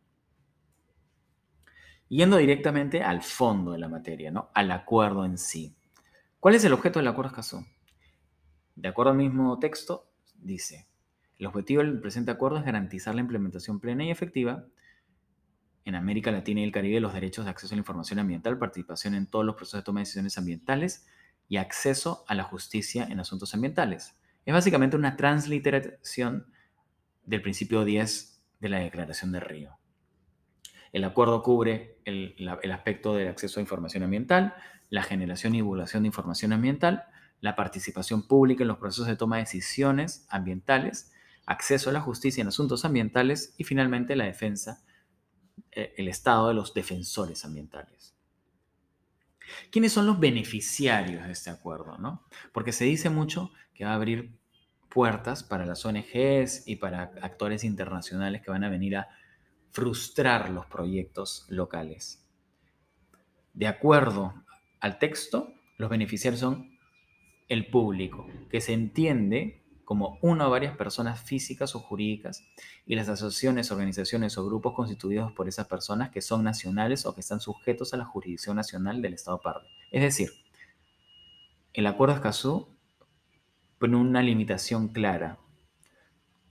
Yendo 2.09 2.39
directamente 2.39 3.03
al 3.03 3.23
fondo 3.23 3.73
de 3.73 3.79
la 3.79 3.89
materia, 3.89 4.31
¿no? 4.31 4.51
al 4.55 4.71
acuerdo 4.71 5.25
en 5.25 5.37
sí. 5.37 5.77
¿Cuál 6.41 6.55
es 6.55 6.65
el 6.65 6.73
objeto 6.73 7.01
del 7.01 7.09
acuerdo 7.09 7.31
Escazú? 7.31 7.67
De 8.77 8.89
acuerdo 8.89 9.13
al 9.13 9.19
mismo 9.19 9.59
texto, 9.59 10.09
dice, 10.37 10.87
el 11.39 11.47
objetivo 11.47 11.83
del 11.83 12.01
presente 12.01 12.31
acuerdo 12.31 12.59
es 12.59 12.65
garantizar 12.65 13.15
la 13.15 13.21
implementación 13.21 13.81
plena 13.81 14.05
y 14.05 14.11
efectiva 14.11 14.65
en 15.85 15.95
América 15.95 16.33
Latina 16.33 16.61
y 16.61 16.65
el 16.65 16.73
Caribe 16.73 17.01
los 17.01 17.15
derechos 17.15 17.45
de 17.45 17.51
acceso 17.51 17.75
a 17.75 17.77
la 17.77 17.81
información 17.81 18.19
ambiental, 18.19 18.59
participación 18.59 19.15
en 19.15 19.27
todos 19.27 19.45
los 19.45 19.55
procesos 19.55 19.81
de 19.81 19.85
toma 19.85 20.01
de 20.01 20.03
decisiones 20.03 20.37
ambientales 20.37 21.07
y 21.49 21.59
acceso 21.59 22.25
a 22.27 22.35
la 22.35 22.43
justicia 22.43 23.07
en 23.09 23.21
asuntos 23.21 23.55
ambientales. 23.55 24.19
Es 24.45 24.53
básicamente 24.53 24.97
una 24.97 25.17
transliteración 25.17 26.47
del 27.25 27.43
principio 27.43 27.85
10 27.85 28.43
de 28.61 28.69
la 28.69 28.79
Declaración 28.81 29.31
de 29.31 29.41
Río. 29.41 29.79
El 30.93 31.05
acuerdo 31.05 31.43
cubre 31.43 31.99
el, 32.05 32.35
el, 32.39 32.73
aspecto 32.73 33.15
del 33.15 33.29
acceso 33.29 33.61
a 33.61 33.63
información 33.63 34.03
ambiental, 34.03 34.55
la 34.89 35.03
generación 35.03 35.55
y 35.55 35.59
divulgación 35.59 36.03
de 36.03 36.09
información 36.09 36.53
ambiental, 36.53 37.05
la 37.41 37.55
participación 37.55 38.27
pública 38.27 38.65
en 38.65 38.69
los 38.69 38.79
procesos 38.79 39.07
de 39.07 39.17
toma 39.17 39.37
de 39.37 39.43
decisiones 39.43 40.27
ambientales, 40.31 41.13
acceso 41.47 41.91
a 41.91 41.93
la 41.93 42.01
justicia 42.01 42.43
en 42.43 42.49
asuntos 42.49 42.85
ambientales 42.85 43.55
y 43.57 43.65
finalmente 43.65 44.17
la 44.17 44.25
defensa, 44.25 44.85
eh, 45.71 45.95
el 45.97 46.09
estado 46.09 46.49
de 46.49 46.55
los 46.55 46.75
defensores 46.75 47.45
ambientales. 47.45 48.15
¿Quiénes 49.71 49.93
son 49.93 50.07
los 50.07 50.19
beneficiarios 50.19 51.25
de 51.25 51.33
este 51.33 51.51
acuerdo? 51.51 51.99
No? 51.99 52.27
Porque 52.53 52.73
se 52.73 52.85
dice 52.85 53.11
mucho 53.11 53.53
que 53.75 53.85
va 53.85 53.93
a 53.93 53.95
abrir 53.95 54.37
puertas 54.89 55.45
para 55.45 55.67
las 55.67 55.85
ONGs 55.85 56.67
y 56.67 56.77
para 56.77 57.13
actores 57.23 57.63
internacionales 57.63 58.43
que 58.43 58.51
van 58.51 58.65
a 58.65 58.69
venir 58.69 58.97
a 58.97 59.09
frustrar 59.71 60.51
los 60.51 60.67
proyectos 60.67 61.47
locales. 61.49 62.27
De 63.53 63.67
acuerdo 63.67 64.35
al 64.81 64.99
texto, 64.99 65.53
los 65.77 65.91
beneficiarios 65.91 66.41
son 66.41 66.77
el 67.49 67.69
público, 67.69 68.27
que 68.51 68.61
se 68.61 68.73
entiende 68.73 69.63
como 69.87 70.19
una 70.21 70.49
o 70.49 70.51
varias 70.51 70.77
personas 70.77 71.21
físicas 71.21 71.77
o 71.77 71.79
jurídicas 71.79 72.43
y 72.87 72.97
las 72.97 73.09
asociaciones, 73.09 73.71
organizaciones 73.71 74.37
o 74.37 74.45
grupos 74.45 74.75
constituidos 74.75 75.31
por 75.31 75.47
esas 75.47 75.69
personas 75.69 76.11
que 76.11 76.21
son 76.21 76.43
nacionales 76.43 77.07
o 77.07 77.15
que 77.15 77.21
están 77.21 77.39
sujetos 77.39 77.95
a 77.95 77.97
la 77.97 78.05
jurisdicción 78.05 78.57
nacional 78.57 79.01
del 79.01 79.15
Estado 79.15 79.41
parte. 79.41 79.69
Es 79.93 80.03
decir, 80.03 80.31
el 81.73 81.87
Acuerdo 81.87 82.15
de 82.15 82.19
Escazú 82.19 82.67
pone 83.79 83.97
una 83.97 84.23
limitación 84.23 84.89
clara. 84.89 85.39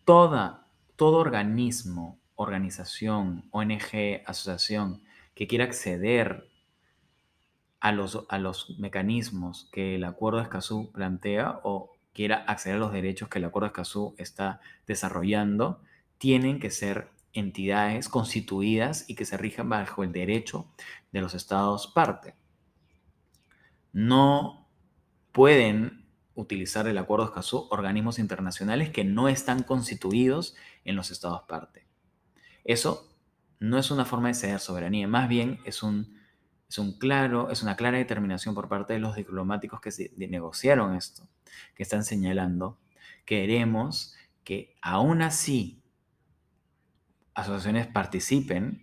Toda, 0.05 0.69
todo 0.95 1.17
organismo, 1.17 2.17
organización, 2.35 3.49
ONG, 3.51 4.21
asociación 4.25 5.03
que 5.33 5.47
quiera 5.47 5.65
acceder 5.65 6.49
a 7.81 7.91
los, 7.91 8.25
a 8.29 8.39
los 8.39 8.79
mecanismos 8.79 9.67
que 9.73 9.95
el 9.95 10.05
Acuerdo 10.05 10.37
de 10.37 10.45
Escazú 10.45 10.89
plantea 10.93 11.59
o 11.63 11.94
quiera 12.15 12.37
acceder 12.47 12.77
a 12.77 12.79
los 12.79 12.93
derechos 12.93 13.27
que 13.27 13.39
el 13.39 13.45
Acuerdo 13.45 13.67
de 13.67 13.71
Escazú 13.71 14.15
está 14.17 14.61
desarrollando, 14.87 15.81
tienen 16.17 16.59
que 16.59 16.71
ser 16.71 17.09
entidades 17.33 18.07
constituidas 18.07 19.03
y 19.09 19.15
que 19.15 19.25
se 19.25 19.35
rijan 19.35 19.67
bajo 19.67 20.01
el 20.03 20.13
derecho 20.13 20.71
de 21.11 21.19
los 21.19 21.35
estados 21.35 21.87
parte. 21.87 22.33
No 23.91 24.69
pueden 25.33 26.05
utilizar 26.35 26.87
el 26.87 26.97
Acuerdo 26.97 27.25
de 27.25 27.31
Escazú 27.31 27.67
organismos 27.69 28.17
internacionales 28.17 28.89
que 28.91 29.03
no 29.03 29.27
están 29.27 29.63
constituidos 29.63 30.55
en 30.85 30.95
los 30.95 31.11
estados 31.11 31.41
parte. 31.49 31.85
Eso 32.63 33.13
no 33.59 33.77
es 33.77 33.91
una 33.91 34.05
forma 34.05 34.29
de 34.29 34.35
ceder 34.35 34.59
soberanía, 34.59 35.07
más 35.09 35.27
bien 35.27 35.59
es 35.65 35.83
un, 35.83 36.17
es 36.67 36.77
un 36.77 36.97
claro, 36.97 37.51
es 37.51 37.63
una 37.63 37.75
clara 37.75 37.97
determinación 37.97 38.55
por 38.55 38.67
parte 38.67 38.93
de 38.93 38.99
los 38.99 39.15
diplomáticos 39.15 39.79
que 39.81 40.11
negociaron 40.27 40.95
esto 40.95 41.27
que 41.75 41.83
están 41.83 42.03
señalando, 42.03 42.77
queremos 43.25 44.15
que 44.43 44.75
aún 44.81 45.21
así 45.21 45.81
asociaciones 47.33 47.87
participen 47.87 48.81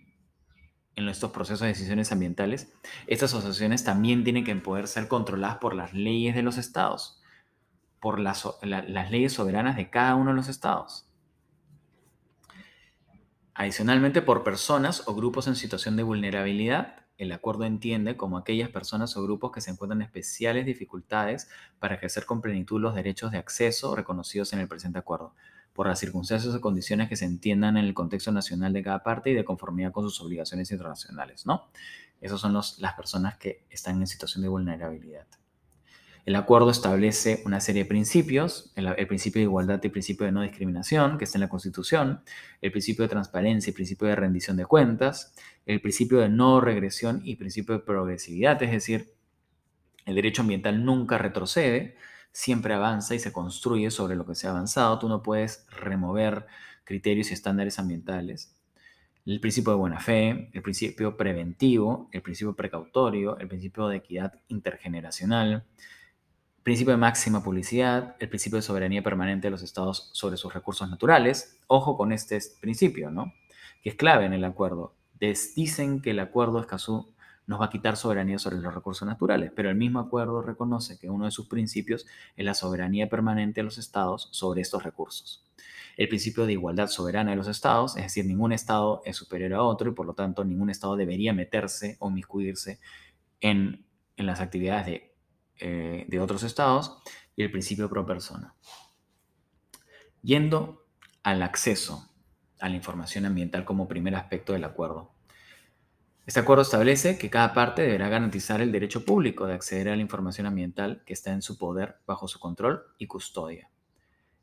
en 0.95 1.09
estos 1.09 1.31
procesos 1.31 1.61
de 1.61 1.69
decisiones 1.69 2.13
ambientales, 2.13 2.73
estas 3.07 3.33
asociaciones 3.33 3.83
también 3.83 4.25
tienen 4.25 4.45
que 4.45 4.55
poder 4.57 4.89
ser 4.89 5.09
controladas 5.09 5.57
por 5.57 5.75
las 5.75 5.95
leyes 5.95 6.35
de 6.35 6.43
los 6.43 6.59
estados, 6.59 7.23
por 7.99 8.21
las, 8.21 8.47
las 8.63 9.11
leyes 9.11 9.33
soberanas 9.33 9.77
de 9.77 9.89
cada 9.89 10.17
uno 10.17 10.31
de 10.31 10.37
los 10.37 10.49
estados. 10.49 11.07
Adicionalmente, 13.55 14.23
por 14.23 14.45
personas 14.45 15.07
o 15.07 15.15
grupos 15.15 15.47
en 15.47 15.57
situación 15.57 15.97
de 15.97 16.03
vulnerabilidad 16.03 17.02
el 17.19 17.33
acuerdo 17.33 17.65
entiende 17.65 18.17
como 18.17 18.39
aquellas 18.39 18.71
personas 18.71 19.17
o 19.17 19.23
grupos 19.23 19.53
que 19.53 19.61
se 19.61 19.71
encuentran 19.71 20.01
en 20.01 20.07
especiales 20.07 20.67
dificultades 20.67 21.49
para 21.79 21.95
ejercer 21.95 22.27
con 22.27 22.41
plenitud 22.41 22.81
los 22.81 22.95
derechos 22.95 23.31
de 23.31 23.39
acceso 23.39 23.95
reconocidos 23.95 24.53
en 24.53 24.61
el 24.61 24.69
presente 24.69 24.99
acuerdo, 24.99 25.35
por 25.73 25.87
las 25.87 25.99
circunstancias 25.99 26.55
o 26.55 26.61
condiciones 26.61 27.09
que 27.09 27.17
se 27.17 27.25
entiendan 27.25 27.77
en 27.77 27.85
el 27.85 27.95
contexto 27.95 28.33
nacional 28.33 28.73
de 28.73 28.83
cada 28.83 29.03
parte 29.03 29.31
y 29.31 29.35
de 29.35 29.45
conformidad 29.45 29.93
con 29.93 30.05
sus 30.05 30.21
obligaciones 30.21 30.71
internacionales, 30.71 31.47
¿no? 31.47 31.69
Esas 32.21 32.41
son 32.41 32.53
las 32.53 32.95
personas 32.95 33.37
que 33.37 33.65
están 33.71 34.01
en 34.01 34.07
situación 34.07 34.43
de 34.43 34.49
vulnerabilidad. 34.49 35.27
El 36.25 36.37
acuerdo 36.37 36.71
establece 36.71 37.43
una 37.47 37.61
serie 37.61 37.83
de 37.83 37.89
principios, 37.89 38.73
el, 38.77 38.95
principio 39.09 39.41
de 39.41 39.45
igualdad 39.45 39.81
y 39.83 39.87
el 39.87 39.93
principio 39.93 40.25
de 40.25 40.31
no 40.31 40.43
discriminación, 40.43 41.19
que 41.19 41.25
está 41.25 41.39
en 41.39 41.43
la 41.43 41.49
Constitución, 41.49 42.23
el 42.61 42.71
principio 42.71 43.03
de 43.03 43.09
transparencia 43.09 43.71
y 43.71 43.73
el 43.73 43.75
principio 43.75 44.07
de 44.07 44.15
rendición 44.15 44.57
de 44.57 44.65
cuentas, 44.65 45.35
el 45.67 45.81
principio 45.81 46.21
de 46.21 46.29
no 46.29 46.61
regresión 46.61 47.23
y 47.25 47.35
principio 47.37 47.75
de 47.75 47.81
progresividad, 47.81 48.63
es 48.63 48.71
decir, 48.71 49.15
el 50.07 50.15
derecho 50.15 50.43
ambiental 50.43 50.85
nunca 50.85 51.19
retrocede, 51.19 51.97
siempre 52.31 52.75
avanza 52.75 53.15
y 53.15 53.19
se 53.19 53.33
construye 53.33 53.91
sobre 53.91 54.15
lo 54.17 54.25
que 54.25 54.35
se 54.35 54.47
ha 54.47 54.51
avanzado. 54.51 54.99
Tú 54.99 55.09
no 55.09 55.23
puedes 55.23 55.67
remover 55.71 56.47
criterios 56.85 57.31
y 57.31 57.35
estándares 57.35 57.79
ambientales. 57.79 58.57
El 59.25 59.41
principio 59.41 59.73
de 59.73 59.79
buena 59.79 60.01
fe, 60.01 60.51
el 60.53 60.63
principio 60.63 61.17
preventivo, 61.17 62.09
el 62.13 62.23
principio 62.23 62.55
precautorio, 62.55 63.39
el 63.39 63.49
principio 63.49 63.87
de 63.89 63.99
equidad 63.99 64.41
intergeneracional, 64.49 65.65
principio 66.63 66.93
de 66.93 66.99
máxima 66.99 67.43
publicidad, 67.43 68.17
el 68.21 68.29
principio 68.29 68.57
de 68.57 68.63
soberanía 68.63 69.03
permanente 69.03 69.49
de 69.49 69.51
los 69.51 69.63
estados 69.63 70.11
sobre 70.13 70.37
sus 70.37 70.55
recursos 70.55 70.89
naturales. 70.89 71.59
Ojo 71.67 71.97
con 71.97 72.13
este 72.13 72.39
principio, 72.61 73.11
¿no? 73.11 73.33
Que 73.83 73.91
es 73.91 73.97
clave 73.97 74.27
en 74.27 74.33
el 74.33 74.45
acuerdo. 74.45 74.95
dicen 75.19 76.01
que 76.01 76.11
el 76.11 76.21
acuerdo 76.21 76.61
Escazú 76.61 77.13
nos 77.47 77.61
va 77.61 77.67
a 77.67 77.71
quitar 77.71 77.97
soberanía 77.97 78.39
sobre 78.39 78.59
los 78.59 78.73
recursos 78.73 79.07
naturales, 79.07 79.51
pero 79.55 79.69
el 79.69 79.77
mismo 79.77 79.99
acuerdo 79.99 80.43
reconoce 80.43 80.99
que 80.99 81.11
uno 81.11 81.25
de 81.25 81.33
sus 81.33 81.49
principios 81.49 82.07
es 82.37 82.45
la 82.45 82.55
soberanía 82.55 83.09
permanente 83.09 83.61
de 83.61 83.65
los 83.65 83.79
estados 83.79 84.29
sobre 84.31 84.61
estos 84.61 84.85
recursos. 84.85 85.45
El 85.97 86.09
principio 86.09 86.47
de 86.47 86.53
igualdad 86.53 86.87
soberana 86.87 87.33
de 87.33 87.37
los 87.37 87.49
estados, 87.49 87.97
es 87.97 88.05
decir, 88.05 88.25
ningún 88.25 88.53
estado 88.53 89.03
es 89.05 89.17
superior 89.17 89.55
a 89.55 89.63
otro 89.63 89.91
y 89.91 89.95
por 89.95 90.07
lo 90.07 90.15
tanto 90.15 90.45
ningún 90.45 90.71
estado 90.71 90.97
debería 90.97 91.33
meterse 91.33 91.97
o 91.99 92.09
miscuirse 92.09 92.79
en, 93.41 93.85
en 94.17 94.27
las 94.27 94.41
actividades 94.41 94.87
de 94.87 95.12
eh, 95.59 96.07
de 96.09 96.21
otros 96.21 96.43
estados 96.43 96.99
y 97.37 97.43
el 97.43 97.51
principio 97.51 97.89
pro 97.89 98.07
persona. 98.07 98.55
Yendo 100.23 100.87
al 101.23 101.43
acceso 101.43 102.09
a 102.61 102.69
la 102.69 102.77
información 102.77 103.27
ambiental 103.27 103.65
como 103.65 103.89
primer 103.89 104.15
aspecto 104.15 104.53
del 104.53 104.65
acuerdo. 104.65 105.13
Este 106.25 106.39
acuerdo 106.39 106.63
establece 106.63 107.19
que 107.19 107.31
cada 107.31 107.53
parte 107.53 107.83
deberá 107.83 108.09
garantizar 108.09 108.61
el 108.61 108.71
derecho 108.71 109.05
público 109.05 109.47
de 109.47 109.55
acceder 109.55 109.89
a 109.89 109.97
la 109.97 110.03
información 110.03 110.47
ambiental 110.47 111.03
que 111.05 111.13
está 111.13 111.33
en 111.33 111.43
su 111.43 111.59
poder 111.59 111.97
bajo 112.07 112.29
su 112.29 112.39
control 112.39 112.85
y 112.99 113.09
custodia. 113.09 113.69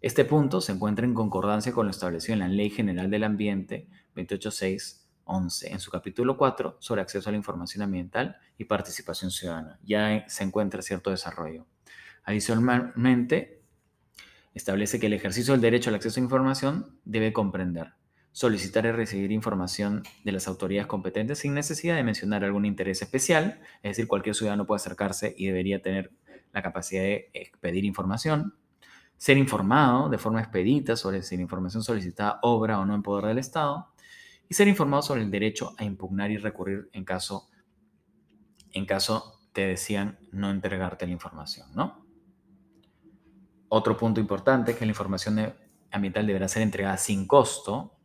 Este 0.01 0.25
punto 0.25 0.59
se 0.59 0.73
encuentra 0.73 1.05
en 1.05 1.13
concordancia 1.13 1.71
con 1.71 1.85
lo 1.85 1.91
establecido 1.91 2.33
en 2.33 2.39
la 2.39 2.47
Ley 2.49 2.69
General 2.69 3.09
del 3.09 3.23
Ambiente 3.23 3.87
286 4.15 4.98
11 5.29 5.71
en 5.71 5.79
su 5.79 5.91
capítulo 5.91 6.37
4 6.37 6.77
sobre 6.79 7.01
acceso 7.01 7.29
a 7.29 7.31
la 7.31 7.37
información 7.37 7.83
ambiental 7.83 8.37
y 8.57 8.65
participación 8.65 9.31
ciudadana. 9.31 9.79
Ya 9.83 10.25
se 10.27 10.43
encuentra 10.43 10.81
cierto 10.81 11.11
desarrollo. 11.11 11.65
Adicionalmente, 12.23 13.61
establece 14.53 14.99
que 14.99 15.05
el 15.07 15.13
ejercicio 15.13 15.53
del 15.53 15.61
derecho 15.61 15.89
al 15.89 15.95
acceso 15.95 16.19
a 16.19 16.23
información 16.23 16.99
debe 17.05 17.31
comprender 17.31 17.93
solicitar 18.31 18.85
y 18.85 18.91
recibir 18.91 19.31
información 19.31 20.03
de 20.23 20.31
las 20.31 20.47
autoridades 20.47 20.87
competentes 20.87 21.39
sin 21.39 21.53
necesidad 21.53 21.95
de 21.95 22.03
mencionar 22.03 22.43
algún 22.43 22.65
interés 22.65 23.01
especial, 23.01 23.59
es 23.83 23.91
decir, 23.91 24.07
cualquier 24.07 24.35
ciudadano 24.35 24.65
puede 24.65 24.77
acercarse 24.77 25.33
y 25.37 25.47
debería 25.47 25.81
tener 25.81 26.11
la 26.53 26.61
capacidad 26.61 27.01
de 27.01 27.51
pedir 27.59 27.85
información, 27.85 28.55
ser 29.17 29.37
informado 29.37 30.09
de 30.09 30.17
forma 30.17 30.39
expedita 30.39 30.95
sobre 30.95 31.21
si 31.21 31.35
la 31.35 31.41
información 31.41 31.83
solicitada 31.83 32.39
obra 32.41 32.79
o 32.79 32.85
no 32.85 32.95
en 32.95 33.03
poder 33.03 33.25
del 33.25 33.39
Estado, 33.39 33.89
y 34.49 34.55
ser 34.55 34.67
informado 34.67 35.03
sobre 35.03 35.21
el 35.21 35.31
derecho 35.31 35.73
a 35.77 35.83
impugnar 35.83 36.31
y 36.31 36.37
recurrir 36.37 36.89
en 36.91 37.05
caso, 37.05 37.49
en 38.71 38.85
caso 38.87 39.39
te 39.53 39.67
decían 39.67 40.17
no 40.31 40.49
entregarte 40.49 41.05
la 41.05 41.13
información, 41.13 41.67
¿no? 41.75 42.05
Otro 43.69 43.95
punto 43.95 44.19
importante 44.19 44.71
es 44.71 44.77
que 44.77 44.85
la 44.85 44.91
información 44.91 45.53
ambiental 45.91 46.25
deberá 46.25 46.47
ser 46.47 46.63
entregada 46.63 46.97
sin 46.97 47.27
costo, 47.27 47.99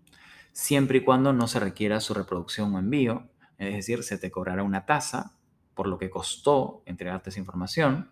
siempre 0.53 0.99
y 0.99 1.05
cuando 1.05 1.33
no 1.33 1.49
se 1.49 1.59
requiera 1.59 2.01
su 2.01 2.13
reproducción 2.13 2.75
o 2.75 2.79
envío, 2.79 3.31
es 3.57 3.75
decir, 3.75 4.03
se 4.03 4.19
te 4.19 4.31
cobrará 4.31 4.63
una 4.63 4.85
tasa 4.85 5.39
por 5.75 5.89
lo 5.89 5.97
que 5.99 6.11
costó 6.11 6.83
entregarte 6.85 7.31
esa 7.31 7.41
información, 7.41 8.11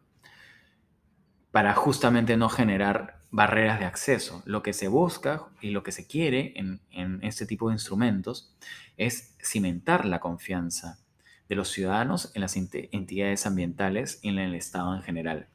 para 1.51 1.75
justamente 1.75 2.39
no 2.39 2.49
generar 2.49 3.22
barreras 3.33 3.81
de 3.81 3.87
acceso. 3.87 4.43
Lo 4.45 4.63
que 4.63 4.75
se 4.75 4.87
busca 4.87 5.49
y 5.61 5.71
lo 5.71 5.83
que 5.83 5.91
se 5.91 6.07
quiere 6.07 6.53
en, 6.55 6.81
este 7.23 7.47
tipo 7.47 7.69
de 7.69 7.75
instrumentos 7.75 8.55
es 8.97 9.35
cimentar 9.43 10.05
la 10.05 10.21
confianza 10.21 11.01
de 11.49 11.57
los 11.57 11.69
ciudadanos 11.69 12.31
en 12.35 12.43
las 12.43 12.57
entidades 12.57 13.47
ambientales 13.47 14.21
y 14.23 14.29
en 14.29 14.39
el 14.39 14.55
Estado 14.55 14.95
en 14.95 15.03
general. 15.03 15.49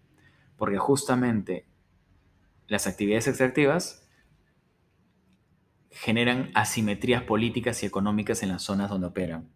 Porque 0.57 0.79
justamente 0.79 1.65
las 2.67 2.88
actividades 2.88 3.27
extractivas 3.27 4.03
generan 5.91 6.51
asimetrías 6.55 7.24
políticas 7.24 7.81
y 7.84 7.86
económicas 7.86 8.43
en 8.43 8.50
las 8.50 8.63
zonas 8.63 8.89
donde 8.89 9.07
operan. 9.07 9.50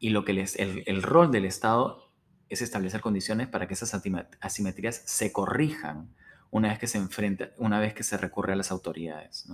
Y 0.00 0.10
lo 0.10 0.24
que 0.24 0.32
les, 0.32 0.56
el, 0.56 0.82
el 0.86 1.02
rol 1.02 1.30
del 1.30 1.44
Estado 1.44 2.12
es 2.48 2.60
establecer 2.60 3.00
condiciones 3.00 3.46
para 3.46 3.68
que 3.68 3.74
esas 3.74 3.94
asimetrías 4.40 5.02
se 5.06 5.32
corrijan 5.32 6.12
una 6.54 6.68
vez 6.68 6.78
que 6.78 6.86
se 6.86 6.98
enfrenta, 6.98 7.50
una 7.58 7.80
vez 7.80 7.94
que 7.94 8.04
se 8.04 8.16
recurre 8.16 8.52
a 8.52 8.56
las 8.56 8.70
autoridades. 8.70 9.48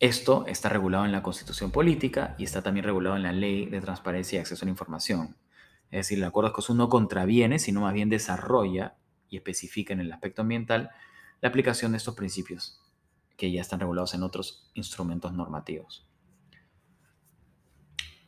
Esto 0.00 0.44
está 0.46 0.68
regulado 0.68 1.06
en 1.06 1.12
la 1.12 1.22
Constitución 1.22 1.70
Política 1.70 2.34
y 2.36 2.44
está 2.44 2.60
también 2.60 2.84
regulado 2.84 3.16
en 3.16 3.22
la 3.22 3.32
Ley 3.32 3.64
de 3.64 3.80
Transparencia 3.80 4.36
y 4.36 4.40
Acceso 4.40 4.62
a 4.62 4.66
la 4.66 4.72
Información. 4.72 5.34
Es 5.90 6.00
decir, 6.00 6.18
el 6.18 6.24
Acuerdo 6.24 6.50
de 6.50 6.52
Escazú 6.52 6.74
no 6.74 6.90
contraviene, 6.90 7.58
sino 7.58 7.80
más 7.80 7.94
bien 7.94 8.10
desarrolla 8.10 8.96
y 9.30 9.38
especifica 9.38 9.94
en 9.94 10.00
el 10.00 10.12
aspecto 10.12 10.42
ambiental 10.42 10.90
la 11.40 11.48
aplicación 11.48 11.92
de 11.92 11.96
estos 11.96 12.14
principios 12.14 12.78
que 13.38 13.50
ya 13.50 13.62
están 13.62 13.80
regulados 13.80 14.12
en 14.12 14.24
otros 14.24 14.70
instrumentos 14.74 15.32
normativos. 15.32 16.06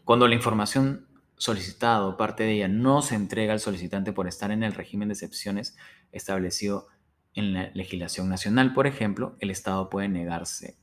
Cuando 0.07 0.27
la 0.27 0.35
información 0.35 1.08
solicitado, 1.39 2.17
parte 2.17 2.43
de 2.45 2.53
ella, 2.53 2.69
no 2.69 3.01
se 3.03 3.15
entrega 3.15 3.53
al 3.53 3.61
solicitante 3.61 4.13
por 4.13 4.29
estar 4.29 4.51
en 4.51 4.63
el 4.63 4.75
régimen 4.75 5.09
de 5.09 5.15
excepciones 5.15 5.77
establecido 6.13 6.89
en 7.35 7.55
la 7.55 7.71
legislación 7.75 8.29
nacional, 8.29 8.75
por 8.75 8.87
ejemplo, 8.87 9.37
el 9.41 9.51
Estado 9.51 9.89
puede 9.91 10.09
negarse 10.09 10.77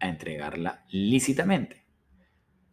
a 0.00 0.08
entregarla 0.08 0.84
lícitamente. 0.90 1.84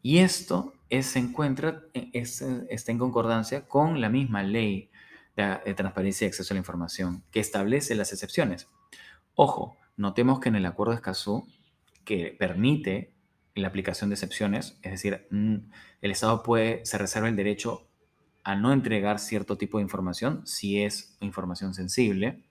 Y 0.01 0.19
esto 0.19 0.73
se 0.89 1.19
encuentra, 1.19 1.83
está 1.93 2.91
en 2.91 2.97
concordancia 2.97 3.67
con 3.67 3.99
la 3.99 4.09
misma 4.09 4.43
ley 4.43 4.91
de, 5.35 5.73
transparencia 5.73 6.25
y 6.25 6.29
acceso 6.29 6.53
a 6.53 6.55
la 6.55 6.59
información 6.59 7.23
que 7.31 7.39
establece 7.39 7.95
las 7.95 8.11
excepciones. 8.13 8.67
Ojo, 9.35 9.77
notemos 9.97 10.39
que 10.39 10.49
en 10.49 10.55
el 10.55 10.65
acuerdo 10.65 10.91
de 10.91 10.97
Escazú, 10.97 11.47
que 12.05 12.35
permite 12.37 13.13
la 13.55 13.67
aplicación 13.67 14.09
de 14.09 14.15
excepciones, 14.15 14.77
es 14.81 14.91
decir, 14.91 15.27
mm, 15.31 15.55
el 16.01 16.11
Estado 16.11 16.43
puede, 16.43 16.85
se 16.85 16.97
reserva 16.97 17.27
el 17.27 17.35
derecho 17.35 17.87
a 18.43 18.55
no 18.55 18.71
entregar 18.71 19.19
cierto 19.19 19.57
tipo 19.57 19.77
de 19.77 19.83
información 19.83 20.45
si 20.45 20.81
es 20.81 21.17
información 21.19 21.73
sensible, 21.73 22.43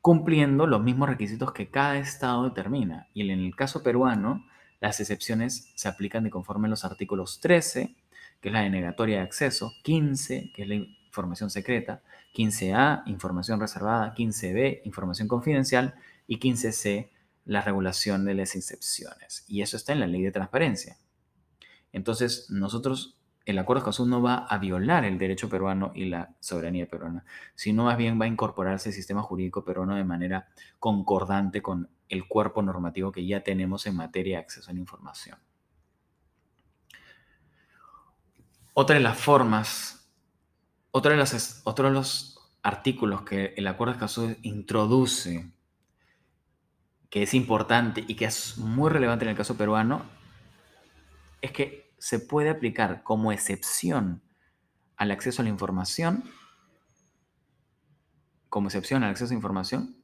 cumpliendo 0.00 0.66
los 0.66 0.82
mismos 0.82 1.08
requisitos 1.08 1.52
que 1.52 1.70
cada 1.70 1.98
Estado 1.98 2.44
determina. 2.44 3.08
Y 3.14 3.22
en 3.30 3.38
el 3.38 3.54
caso 3.54 3.82
peruano, 3.82 4.44
las 4.80 4.98
excepciones 4.98 5.70
se 5.76 5.88
aplican 5.88 6.24
de 6.24 6.30
conforme 6.30 6.66
a 6.66 6.70
los 6.70 6.84
artículos 6.84 7.40
13, 7.40 7.94
que 8.40 8.48
es 8.48 8.52
la 8.52 8.62
denegatoria 8.62 9.18
de 9.18 9.22
acceso, 9.22 9.72
15, 9.84 10.50
que 10.52 10.62
es 10.62 10.68
la 10.68 10.74
información 10.74 11.50
secreta, 11.50 12.02
15A, 12.34 13.04
información 13.06 13.60
reservada, 13.60 14.12
15B, 14.14 14.80
información 14.84 15.28
confidencial, 15.28 15.94
y 16.26 16.38
15C, 16.38 17.10
la 17.44 17.60
regulación 17.60 18.24
de 18.24 18.34
las 18.34 18.54
excepciones. 18.54 19.44
Y 19.48 19.62
eso 19.62 19.76
está 19.76 19.92
en 19.92 20.00
la 20.00 20.06
ley 20.06 20.22
de 20.22 20.32
transparencia. 20.32 20.98
Entonces, 21.92 22.48
nosotros, 22.50 23.18
el 23.44 23.58
acuerdo 23.58 23.80
de 23.80 23.90
Escazú 23.90 24.06
no 24.06 24.22
va 24.22 24.46
a 24.46 24.58
violar 24.58 25.04
el 25.04 25.18
derecho 25.18 25.48
peruano 25.48 25.92
y 25.94 26.06
la 26.06 26.34
soberanía 26.40 26.86
peruana, 26.86 27.24
sino 27.54 27.84
más 27.84 27.96
bien 27.96 28.20
va 28.20 28.24
a 28.24 28.28
incorporarse 28.28 28.88
al 28.88 28.94
sistema 28.94 29.22
jurídico 29.22 29.64
peruano 29.64 29.94
de 29.94 30.04
manera 30.04 30.48
concordante 30.78 31.60
con 31.60 31.90
el 32.08 32.28
cuerpo 32.28 32.62
normativo 32.62 33.10
que 33.12 33.26
ya 33.26 33.42
tenemos 33.42 33.86
en 33.86 33.96
materia 33.96 34.38
de 34.38 34.44
acceso 34.44 34.70
a 34.70 34.74
la 34.74 34.80
información. 34.80 35.38
Otra 38.74 38.96
de 38.96 39.02
las 39.02 39.18
formas, 39.18 40.08
de 40.92 40.98
otro 41.64 41.84
de 41.88 41.90
los 41.92 42.38
artículos 42.62 43.22
que 43.22 43.52
el 43.56 43.66
acuerdo 43.66 43.92
de 43.92 43.96
Escazú 43.96 44.36
introduce 44.42 45.52
que 47.12 47.22
es 47.22 47.34
importante 47.34 48.02
y 48.08 48.14
que 48.14 48.24
es 48.24 48.56
muy 48.56 48.88
relevante 48.88 49.26
en 49.26 49.28
el 49.28 49.36
caso 49.36 49.58
peruano, 49.58 50.02
es 51.42 51.52
que 51.52 51.92
se 51.98 52.18
puede 52.18 52.48
aplicar 52.48 53.02
como 53.02 53.32
excepción 53.32 54.22
al 54.96 55.10
acceso 55.10 55.42
a 55.42 55.44
la 55.44 55.50
información, 55.50 56.24
como 58.48 58.68
excepción 58.68 59.04
al 59.04 59.10
acceso 59.10 59.26
a 59.26 59.34
la 59.34 59.40
información, 59.40 60.02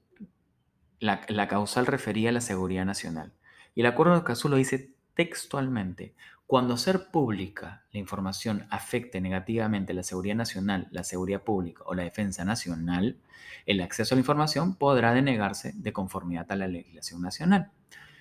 la, 1.01 1.49
causal 1.49 1.87
refería 1.87 2.29
a 2.29 2.33
la 2.33 2.43
seguridad 2.43 2.85
nacional. 2.85 3.33
Y 3.75 3.81
el 3.81 3.87
acuerdo 3.87 4.13
de 4.13 4.19
Escazú 4.19 4.51
lo 4.51 4.57
dice 4.57 4.95
textualmente. 5.15 6.15
Cuando 6.49 6.79
ser 6.79 7.11
pública 7.11 7.85
la 7.93 8.01
información 8.01 8.67
afecte 8.71 9.21
negativamente 9.21 9.93
la 9.93 10.03
seguridad 10.03 10.35
nacional, 10.35 10.89
la 10.91 11.05
seguridad 11.05 11.43
pública 11.43 11.83
o 11.85 11.93
la 11.93 12.05
defensa 12.05 12.43
nacional, 12.43 13.19
el 13.67 13.83
acceso 13.83 14.15
a 14.15 14.17
la 14.17 14.21
información 14.21 14.75
podrá 14.75 15.13
denegarse 15.13 15.75
de 15.77 15.93
conformidad 15.93 16.51
a 16.51 16.57
la 16.57 16.67
legislación 16.67 17.21
nacional. 17.21 17.71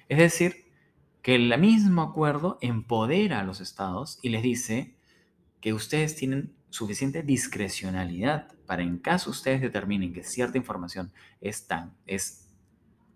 Es 0.10 0.18
decir, 0.18 0.66
que 1.22 1.36
el 1.36 1.58
mismo 1.58 2.02
acuerdo 2.02 2.58
empodera 2.60 3.40
a 3.40 3.46
los 3.46 3.62
estados 3.62 4.20
y 4.22 4.28
les 4.28 4.44
dice 4.44 4.98
que 5.62 5.72
ustedes 5.72 6.18
tienen 6.18 6.54
suficiente 6.70 7.24
discrecionalidad 7.24 8.50
para 8.66 8.84
en 8.84 8.98
caso 8.98 9.30
ustedes 9.30 9.62
determinen 9.62 10.12
que 10.12 10.26
cierta 10.26 10.58
información 10.58 11.14
es 11.40 11.66
tan 11.66 11.96
es 12.06 12.50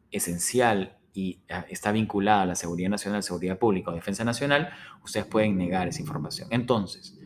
esencial 0.10 1.01
y 1.14 1.40
ah, 1.50 1.66
está 1.70 1.92
vinculada 1.92 2.44
a 2.44 2.46
la 2.46 2.56
seguridad 2.56 2.90
nacional, 2.90 3.24
seguridad 3.24 3.58
pública 3.58 3.92
o 3.92 3.94
defensa 3.94 4.24
nacional, 4.24 4.70
ustedes 5.04 5.26
pueden 5.26 5.58
negar 5.58 5.88
esa 5.88 6.02
información. 6.02 6.48
Entonces, 6.52 7.20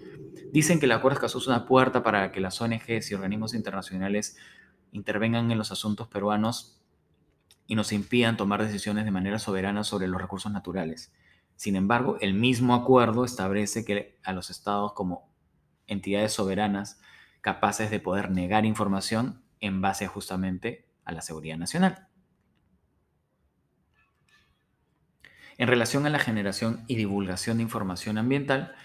dicen 0.52 0.80
que 0.80 0.86
el 0.86 0.91
acuerdo 0.91 1.17
Escazú 1.17 1.39
es 1.39 1.48
una 1.48 1.65
puerta 1.65 2.04
para 2.04 2.32
que 2.32 2.39
las 2.39 2.60
ONGs 2.62 3.12
y 3.12 3.13
organismos 3.13 3.54
internacionales 3.54 4.38
intervengan 4.91 5.52
en 5.52 5.58
los 5.58 5.71
asuntos 5.71 6.08
peruanos 6.08 6.82
y 7.67 7.76
nos 7.76 7.91
impidan 7.91 8.38
tomar 8.38 8.63
decisiones 8.63 9.06
de 9.06 9.12
manera 9.12 9.39
soberana 9.39 9.84
sobre 9.84 10.08
los 10.08 10.21
recursos 10.21 10.52
naturales. 10.52 11.13
Sin 11.56 11.76
embargo, 11.76 12.17
el 12.21 12.34
mismo 12.34 12.76
acuerdo 12.76 13.26
establece 13.26 13.86
que 13.86 14.17
a 14.24 14.34
los 14.34 14.50
estados 14.50 14.93
como 14.93 15.30
entidades 15.88 16.34
soberanas 16.34 17.00
capaces 17.41 17.91
de 17.91 18.00
poder 18.00 18.32
negar 18.32 18.65
información 18.65 19.43
en 19.60 19.82
base 19.82 20.08
justamente 20.08 20.88
a 21.06 21.12
la 21.12 21.21
seguridad 21.21 21.58
nacional. 21.58 22.08
En 25.58 25.68
relación 25.70 26.06
a 26.06 26.10
la 26.10 26.20
generación 26.20 26.84
y 26.88 26.96
divulgación 26.96 27.58
de 27.58 27.63
información 27.63 28.18
ambiental, 28.18 28.76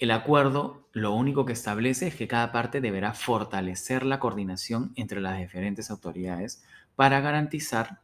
el 0.00 0.10
acuerdo 0.10 0.88
lo 0.92 1.12
único 1.12 1.46
que 1.46 1.52
establece 1.52 2.08
es 2.08 2.16
que 2.16 2.26
cada 2.26 2.50
parte 2.50 2.80
deberá 2.80 3.14
fortalecer 3.14 4.04
la 4.04 4.18
coordinación 4.18 4.92
entre 4.96 5.20
las 5.20 5.38
diferentes 5.38 5.90
autoridades 5.90 6.64
para 6.96 7.20
garantizar, 7.20 8.00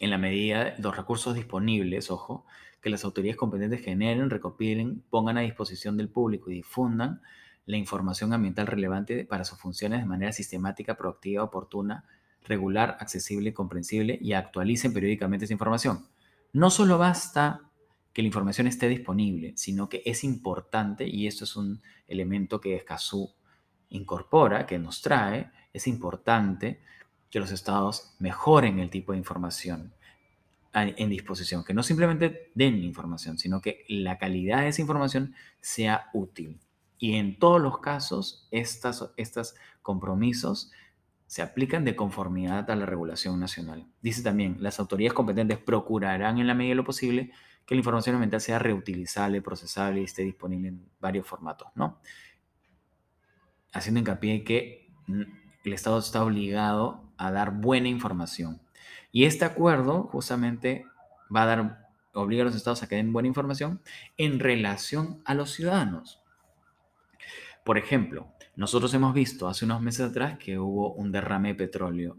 en 0.00 0.10
la 0.10 0.18
medida 0.18 0.64
de 0.64 0.82
los 0.82 0.96
recursos 0.96 1.34
disponibles, 1.34 2.10
ojo, 2.10 2.46
que 2.80 2.88
las 2.88 3.04
autoridades 3.04 3.36
competentes 3.36 3.82
generen, 3.82 4.30
recopilen, 4.30 5.02
pongan 5.10 5.36
a 5.36 5.42
disposición 5.42 5.96
del 5.96 6.08
público 6.08 6.50
y 6.50 6.54
difundan 6.54 7.20
la 7.66 7.76
información 7.76 8.32
ambiental 8.32 8.66
relevante 8.66 9.26
para 9.26 9.44
sus 9.44 9.58
funciones 9.58 10.00
de 10.00 10.06
manera 10.06 10.32
sistemática, 10.32 10.94
proactiva, 10.94 11.42
oportuna, 11.42 12.04
regular, 12.44 12.96
accesible, 13.00 13.52
comprensible 13.52 14.18
y 14.22 14.32
actualicen 14.32 14.94
periódicamente 14.94 15.44
esa 15.44 15.52
información. 15.52 16.06
No 16.52 16.70
solo 16.70 16.98
basta 16.98 17.62
que 18.12 18.22
la 18.22 18.26
información 18.26 18.66
esté 18.66 18.88
disponible, 18.88 19.52
sino 19.56 19.88
que 19.88 20.02
es 20.04 20.24
importante, 20.24 21.06
y 21.06 21.26
esto 21.26 21.44
es 21.44 21.56
un 21.56 21.82
elemento 22.06 22.60
que 22.60 22.74
Escazú 22.74 23.32
incorpora, 23.90 24.66
que 24.66 24.78
nos 24.78 25.02
trae, 25.02 25.50
es 25.72 25.86
importante 25.86 26.80
que 27.30 27.40
los 27.40 27.52
estados 27.52 28.14
mejoren 28.18 28.78
el 28.78 28.90
tipo 28.90 29.12
de 29.12 29.18
información 29.18 29.92
en 30.72 31.10
disposición, 31.10 31.64
que 31.64 31.74
no 31.74 31.82
simplemente 31.82 32.50
den 32.54 32.82
información, 32.82 33.38
sino 33.38 33.60
que 33.60 33.84
la 33.88 34.18
calidad 34.18 34.60
de 34.60 34.68
esa 34.68 34.82
información 34.82 35.34
sea 35.60 36.08
útil. 36.12 36.60
Y 36.98 37.14
en 37.14 37.38
todos 37.38 37.60
los 37.60 37.78
casos, 37.78 38.46
estos 38.50 39.12
estas 39.16 39.54
compromisos 39.82 40.70
se 41.28 41.42
aplican 41.42 41.84
de 41.84 41.94
conformidad 41.94 42.70
a 42.70 42.74
la 42.74 42.86
regulación 42.86 43.38
nacional. 43.38 43.86
Dice 44.00 44.22
también, 44.22 44.56
las 44.60 44.80
autoridades 44.80 45.12
competentes 45.12 45.58
procurarán 45.58 46.38
en 46.38 46.46
la 46.46 46.54
medida 46.54 46.70
de 46.70 46.76
lo 46.76 46.84
posible 46.84 47.32
que 47.66 47.74
la 47.74 47.80
información 47.80 48.14
ambiental 48.16 48.40
sea 48.40 48.58
reutilizable, 48.58 49.42
procesable 49.42 50.00
y 50.00 50.04
esté 50.04 50.22
disponible 50.22 50.68
en 50.68 50.88
varios 51.00 51.26
formatos, 51.26 51.68
¿no? 51.74 52.00
Haciendo 53.74 54.00
hincapié 54.00 54.42
que 54.42 54.90
mm, 55.06 55.22
el 55.64 55.72
Estado 55.74 55.98
está 55.98 56.24
obligado 56.24 57.04
a 57.18 57.30
dar 57.30 57.50
buena 57.50 57.88
información. 57.88 58.62
Y 59.12 59.24
este 59.24 59.44
acuerdo 59.44 60.04
justamente 60.04 60.86
va 61.34 61.42
a 61.42 61.46
dar, 61.46 61.88
obliga 62.14 62.40
a 62.40 62.46
los 62.46 62.56
estados 62.56 62.82
a 62.82 62.88
que 62.88 62.96
den 62.96 63.12
buena 63.12 63.28
información 63.28 63.82
en 64.16 64.40
relación 64.40 65.20
a 65.26 65.34
los 65.34 65.52
ciudadanos. 65.52 66.22
Por 67.68 67.76
ejemplo, 67.76 68.32
nosotros 68.56 68.94
hemos 68.94 69.12
visto 69.12 69.46
hace 69.46 69.66
unos 69.66 69.82
meses 69.82 70.08
atrás 70.08 70.38
que 70.38 70.58
hubo 70.58 70.94
un 70.94 71.12
derrame 71.12 71.48
de 71.48 71.54
petróleo. 71.54 72.16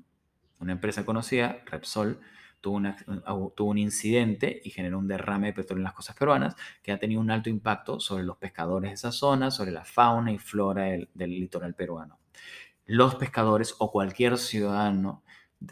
Una 0.59 0.73
empresa 0.73 1.07
conocida, 1.07 1.63
Repsol, 1.65 2.19
tuvo, 2.61 3.55
un 3.57 3.77
incidente 3.79 4.61
y 4.63 4.69
generó 4.69 4.99
un 4.99 5.07
derrame 5.07 5.47
de 5.47 5.53
petróleo 5.53 5.79
en 5.79 5.85
las 5.85 5.93
costas 5.93 6.15
peruanas 6.15 6.55
que 6.83 6.91
ha 6.91 6.99
tenido 6.99 7.19
un 7.19 7.31
alto 7.31 7.49
impacto 7.49 7.99
sobre 7.99 8.25
los 8.25 8.37
pescadores 8.37 8.91
de 8.91 8.93
esa 8.93 9.11
zona, 9.11 9.49
sobre 9.49 9.71
la 9.71 9.85
fauna 9.85 10.31
y 10.31 10.37
flora 10.37 10.83
del, 10.83 11.09
litoral 11.15 11.73
peruano. 11.73 12.19
Los 12.85 13.15
pescadores 13.15 13.73
o 13.79 13.91
cualquier 13.91 14.37
ciudadano 14.37 15.23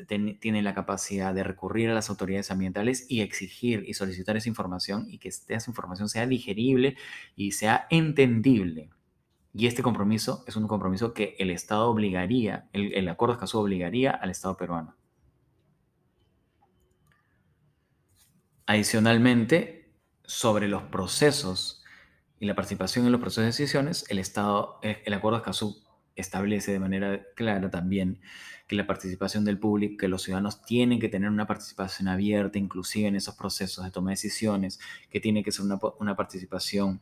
tiene 0.08 0.64
la 0.64 0.74
capacidad 0.74 1.36
de 1.36 1.44
recurrir 1.44 1.92
a 1.92 1.94
las 1.94 2.10
autoridades 2.10 2.50
ambientales 2.50 3.06
y 3.10 3.22
exigir 3.22 3.84
y 3.86 3.94
solicitar 3.94 4.38
esa 4.38 4.50
información 4.50 5.06
y 5.08 5.20
que 5.20 5.30
esa 5.30 5.70
información 5.70 6.10
sea 6.10 6.26
digerible 6.26 6.98
y 7.36 7.52
sea 7.52 7.86
entendible. 7.92 8.90
Y 9.58 9.66
este 9.66 9.82
compromiso 9.82 10.44
es 10.46 10.56
un 10.56 10.68
compromiso 10.68 11.16
que 11.16 11.36
el 11.40 11.50
Estado 11.50 11.90
obligaría, 11.90 12.70
el, 12.74 13.10
acuerdo 13.10 13.34
de 13.34 13.38
Escazú 13.38 13.58
obligaría 13.58 14.12
al 14.12 14.30
Estado 14.30 14.56
peruano. 14.56 14.96
Adicionalmente, 18.68 19.96
sobre 20.24 20.68
los 20.68 20.84
procesos 20.84 21.84
y 22.40 22.46
la 22.46 22.54
participación 22.54 23.08
en 23.08 23.12
los 23.12 23.20
procesos 23.20 23.46
de 23.46 23.48
decisiones, 23.48 24.06
el 24.10 24.20
Estado, 24.20 24.78
eh, 24.84 25.02
el 25.06 25.14
acuerdo 25.16 25.38
de 25.38 25.42
Escazú 25.42 25.84
establece 26.16 26.72
de 26.72 26.80
manera 26.80 27.26
clara 27.36 27.72
también 27.72 28.22
que 28.68 28.76
la 28.76 28.86
participación 28.86 29.44
del 29.44 29.58
público, 29.58 29.98
que 29.98 30.08
los 30.08 30.22
ciudadanos 30.22 30.62
tienen 30.62 31.00
que 31.00 31.10
tener 31.10 31.32
una 31.32 31.48
participación 31.48 32.10
abierta, 32.10 32.60
inclusive 32.60 33.08
en 33.08 33.16
esos 33.16 33.34
procesos 33.34 33.84
de 33.84 33.90
toma 33.90 34.12
de 34.12 34.18
decisiones, 34.18 34.80
que 35.10 35.20
tiene 35.20 35.44
que 35.44 35.52
ser 35.52 35.66
una, 35.66 35.80
una 36.00 36.16
participación 36.16 37.02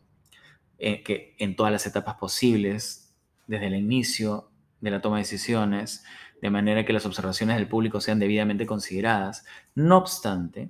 eh, 0.77 1.03
que 1.03 1.35
en 1.39 1.55
todas 1.55 1.71
las 1.71 1.85
etapas 1.85 2.15
posibles, 2.15 3.13
desde 3.47 3.67
el 3.67 3.75
inicio 3.75 4.49
de 4.81 4.91
la 4.91 5.01
toma 5.01 5.17
de 5.17 5.23
decisiones, 5.23 6.03
de 6.41 6.49
manera 6.49 6.85
que 6.85 6.93
las 6.93 7.05
observaciones 7.05 7.57
del 7.57 7.67
público 7.67 8.01
sean 8.01 8.19
debidamente 8.19 8.65
consideradas. 8.65 9.45
No 9.73 9.97
obstante, 9.97 10.69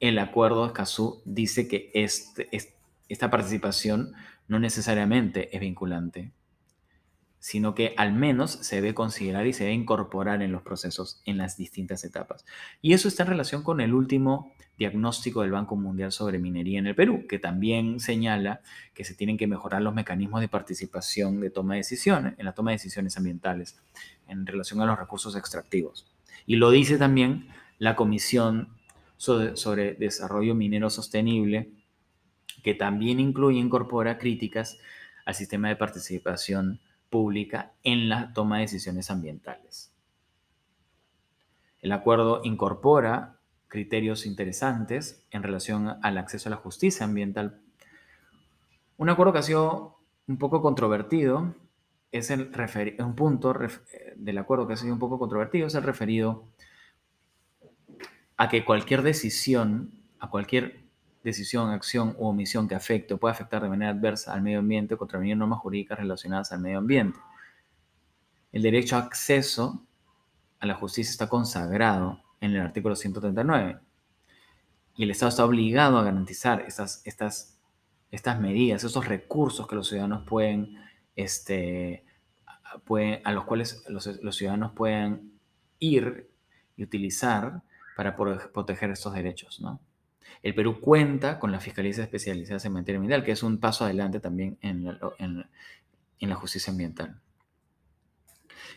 el 0.00 0.18
acuerdo 0.18 0.62
de 0.62 0.68
Escazú 0.68 1.22
dice 1.24 1.68
que 1.68 1.90
este, 1.94 2.48
esta 3.08 3.30
participación 3.30 4.12
no 4.48 4.58
necesariamente 4.58 5.54
es 5.54 5.60
vinculante 5.60 6.32
sino 7.40 7.74
que 7.74 7.94
al 7.96 8.12
menos 8.12 8.52
se 8.52 8.76
debe 8.76 8.94
considerar 8.94 9.46
y 9.46 9.54
se 9.54 9.64
debe 9.64 9.74
incorporar 9.74 10.42
en 10.42 10.52
los 10.52 10.60
procesos 10.62 11.22
en 11.24 11.38
las 11.38 11.56
distintas 11.56 12.04
etapas. 12.04 12.44
Y 12.82 12.92
eso 12.92 13.08
está 13.08 13.22
en 13.22 13.30
relación 13.30 13.62
con 13.62 13.80
el 13.80 13.94
último 13.94 14.52
diagnóstico 14.76 15.40
del 15.40 15.50
Banco 15.50 15.74
Mundial 15.74 16.12
sobre 16.12 16.38
minería 16.38 16.78
en 16.78 16.86
el 16.86 16.94
Perú, 16.94 17.26
que 17.26 17.38
también 17.38 17.98
señala 17.98 18.60
que 18.94 19.04
se 19.04 19.14
tienen 19.14 19.38
que 19.38 19.46
mejorar 19.46 19.80
los 19.80 19.94
mecanismos 19.94 20.42
de 20.42 20.48
participación 20.48 21.40
de 21.40 21.50
toma 21.50 21.74
de 21.74 21.80
decisiones, 21.80 22.34
en 22.38 22.44
la 22.44 22.52
toma 22.52 22.72
de 22.72 22.76
decisiones 22.76 23.16
ambientales, 23.16 23.80
en 24.28 24.46
relación 24.46 24.80
a 24.82 24.86
los 24.86 24.98
recursos 24.98 25.34
extractivos. 25.34 26.06
Y 26.46 26.56
lo 26.56 26.70
dice 26.70 26.98
también 26.98 27.48
la 27.78 27.96
Comisión 27.96 28.68
sobre, 29.16 29.56
sobre 29.56 29.94
Desarrollo 29.94 30.54
Minero 30.54 30.90
Sostenible, 30.90 31.70
que 32.62 32.74
también 32.74 33.18
incluye 33.18 33.56
e 33.56 33.62
incorpora 33.62 34.18
críticas 34.18 34.78
al 35.24 35.34
sistema 35.34 35.68
de 35.68 35.76
participación 35.76 36.80
pública 37.10 37.72
en 37.82 38.08
la 38.08 38.32
toma 38.32 38.56
de 38.56 38.62
decisiones 38.62 39.10
ambientales. 39.10 39.92
El 41.82 41.92
acuerdo 41.92 42.40
incorpora 42.44 43.40
criterios 43.68 44.26
interesantes 44.26 45.24
en 45.30 45.42
relación 45.42 45.96
al 46.02 46.18
acceso 46.18 46.48
a 46.48 46.50
la 46.50 46.56
justicia 46.56 47.04
ambiental. 47.06 47.60
Un 48.96 49.08
acuerdo 49.08 49.32
que 49.32 49.38
ha 49.38 49.42
sido 49.42 49.98
un 50.26 50.38
poco 50.38 50.60
controvertido 50.60 51.54
es 52.12 52.30
el 52.30 52.50
un 52.98 53.14
punto 53.14 53.54
del 54.16 54.38
acuerdo 54.38 54.66
que 54.66 54.72
ha 54.72 54.76
sido 54.76 54.92
un 54.92 54.98
poco 54.98 55.18
controvertido 55.18 55.68
es 55.68 55.74
el 55.74 55.84
referido 55.84 56.44
a 58.36 58.48
que 58.48 58.64
cualquier 58.64 59.02
decisión, 59.02 59.92
a 60.18 60.28
cualquier 60.28 60.79
decisión, 61.22 61.70
acción 61.70 62.14
u 62.18 62.26
omisión 62.26 62.68
que 62.68 62.74
afecte 62.74 63.14
o 63.14 63.18
pueda 63.18 63.32
afectar 63.32 63.62
de 63.62 63.68
manera 63.68 63.90
adversa 63.90 64.32
al 64.32 64.42
medio 64.42 64.60
ambiente 64.60 64.94
o 64.94 64.98
contravenir 64.98 65.36
normas 65.36 65.60
jurídicas 65.60 65.98
relacionadas 65.98 66.52
al 66.52 66.60
medio 66.60 66.78
ambiente. 66.78 67.18
El 68.52 68.62
derecho 68.62 68.96
a 68.96 69.00
acceso 69.00 69.84
a 70.58 70.66
la 70.66 70.74
justicia 70.74 71.10
está 71.10 71.28
consagrado 71.28 72.20
en 72.40 72.52
el 72.52 72.60
artículo 72.60 72.96
139 72.96 73.78
y 74.96 75.04
el 75.04 75.10
Estado 75.10 75.28
está 75.28 75.44
obligado 75.44 75.98
a 75.98 76.02
garantizar 76.02 76.62
estas, 76.66 77.02
estas, 77.04 77.58
estas 78.10 78.40
medidas, 78.40 78.84
esos 78.84 79.06
recursos 79.06 79.66
que 79.66 79.76
los 79.76 79.88
ciudadanos 79.88 80.24
pueden, 80.26 80.76
este, 81.16 82.04
pueden 82.84 83.20
a 83.24 83.32
los 83.32 83.44
cuales 83.44 83.84
los, 83.88 84.06
los 84.22 84.36
ciudadanos 84.36 84.72
pueden 84.72 85.38
ir 85.78 86.30
y 86.76 86.82
utilizar 86.82 87.62
para 87.96 88.16
proteger 88.16 88.90
estos 88.90 89.14
derechos, 89.14 89.60
¿no? 89.60 89.80
El 90.42 90.54
Perú 90.54 90.80
cuenta 90.80 91.38
con 91.38 91.52
la 91.52 91.60
Fiscalía 91.60 91.90
Especializada 91.90 92.60
en 92.64 92.72
Materia 92.72 92.98
Ambiental, 92.98 93.24
que 93.24 93.32
es 93.32 93.42
un 93.42 93.58
paso 93.58 93.84
adelante 93.84 94.20
también 94.20 94.58
en 94.62 94.84
la, 94.84 96.34
justicia 96.36 96.70
ambiental. 96.70 97.20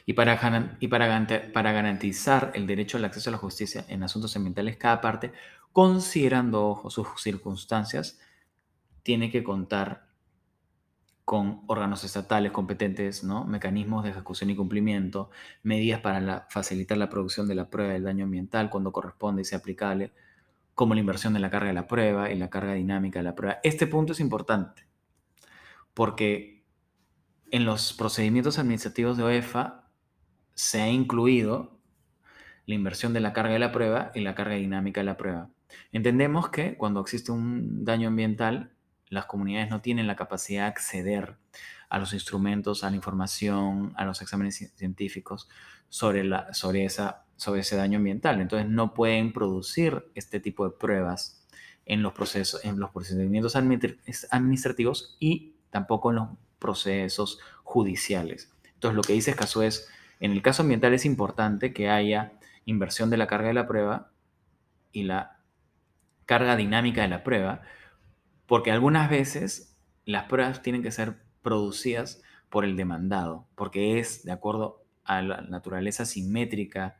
Y, 0.06 0.14
para, 0.14 0.36
garantizar 1.56 2.52
el 2.56 2.68
derecho 2.68 2.98
al 2.98 3.06
acceso 3.06 3.30
a 3.30 3.32
la 3.32 3.38
justicia 3.38 3.86
en 3.88 4.04
asuntos 4.04 4.36
ambientales, 4.36 4.78
cada 4.78 5.00
parte, 5.00 5.32
considerando 5.72 6.84
sus 6.90 7.08
circunstancias, 7.22 8.20
tiene 9.04 9.32
que 9.32 9.44
contar 9.44 10.08
con 11.26 11.62
órganos 11.68 12.04
estatales 12.04 12.52
competentes, 12.52 13.24
¿no? 13.24 13.46
mecanismos 13.46 14.04
de 14.04 14.10
ejecución 14.10 14.50
y 14.50 14.56
cumplimiento, 14.56 15.30
medidas 15.64 16.02
para 16.02 16.48
facilitar 16.50 16.98
la 16.98 17.10
producción 17.10 17.48
de 17.48 17.56
la 17.56 17.70
prueba 17.70 17.94
del 17.94 18.04
daño 18.04 18.26
ambiental 18.26 18.70
cuando 18.70 18.92
corresponde 18.92 19.42
y 19.42 19.46
sea 19.46 19.60
aplicable, 19.60 20.12
como 20.76 20.94
la 20.94 21.00
inversión 21.00 21.34
de 21.34 21.40
la 21.40 21.50
carga 21.50 21.68
de 21.68 21.74
la 21.74 21.88
prueba 21.88 22.32
y 22.32 22.36
la 22.36 22.50
carga 22.50 22.74
dinámica 22.74 23.20
de 23.20 23.24
la 23.24 23.36
prueba. 23.36 23.60
Este 23.64 23.88
punto 23.88 24.14
es 24.14 24.20
importante 24.20 24.88
porque 25.94 26.66
en 27.52 27.66
los 27.66 27.94
procedimientos 27.94 28.58
administrativos 28.58 29.18
de 29.18 29.24
OEFA 29.24 29.92
se 30.56 30.82
ha 30.82 30.90
incluido 30.90 31.80
la 32.66 32.76
inversión 32.76 33.14
de 33.14 33.20
la 33.20 33.34
carga 33.34 33.54
de 33.54 33.60
la 33.60 33.72
prueba 33.72 34.12
y 34.16 34.22
la 34.22 34.36
carga 34.36 34.56
dinámica 34.56 35.02
de 35.02 35.06
la 35.06 35.18
prueba. 35.18 35.50
Entendemos 35.92 36.50
que 36.50 36.78
cuando 36.78 37.02
existe 37.02 37.32
un 37.32 37.84
daño 37.84 38.08
ambiental, 38.08 38.74
las 39.10 39.26
comunidades 39.26 39.70
no 39.70 39.82
tienen 39.82 40.08
la 40.08 40.16
capacidad 40.16 40.64
de 40.64 40.70
acceder 40.70 41.38
a 41.90 42.00
los 42.00 42.14
instrumentos, 42.14 42.84
a 42.84 42.90
la 42.90 42.96
información, 42.96 43.94
a 43.96 44.06
los 44.06 44.22
exámenes 44.22 44.74
científicos 44.76 45.48
sobre, 45.90 46.24
la, 46.24 46.54
sobre 46.54 46.86
esa 46.86 47.23
sobre 47.36 47.62
ese 47.62 47.76
daño 47.76 47.98
ambiental. 47.98 48.42
Entonces 48.42 48.70
no 48.70 48.94
pueden 48.94 49.34
producir 49.34 50.06
este 50.16 50.40
tipo 50.40 50.66
de 50.66 50.76
pruebas 50.76 51.46
en 51.86 52.02
los 52.02 52.14
procesos, 52.14 52.64
en 52.64 52.80
los 52.80 52.92
procedimientos 52.92 53.56
administrativos 53.56 55.18
y 55.20 55.56
tampoco 55.70 56.12
en 56.12 56.18
los 56.18 56.30
procesos 56.60 57.40
judiciales. 57.64 58.52
Entonces 58.74 58.96
lo 58.96 59.02
que 59.02 59.14
dice 59.14 59.36
caso 59.36 59.64
es, 59.64 59.90
en 60.20 60.32
el 60.32 60.42
caso 60.42 60.62
ambiental 60.62 60.94
es 60.94 61.06
importante 61.06 61.74
que 61.74 61.90
haya 61.90 62.34
inversión 62.66 63.10
de 63.10 63.18
la 63.18 63.28
carga 63.28 63.50
de 63.50 63.54
la 63.54 63.68
prueba 63.68 64.12
y 64.92 65.04
la 65.04 65.40
carga 66.26 66.56
dinámica 66.56 67.02
de 67.02 67.10
la 67.10 67.24
prueba, 67.24 67.62
porque 68.46 68.72
algunas 68.72 69.10
veces 69.10 69.76
las 70.06 70.26
pruebas 70.26 70.62
tienen 70.62 70.84
que 70.84 70.92
ser 70.92 71.18
producidas 71.42 72.22
por 72.50 72.64
el 72.64 72.78
demandado, 72.78 73.48
porque 73.56 74.00
es 74.00 74.24
de 74.24 74.32
acuerdo 74.32 74.86
a 75.04 75.22
la 75.22 75.42
naturaleza 75.42 76.06
simétrica 76.06 76.98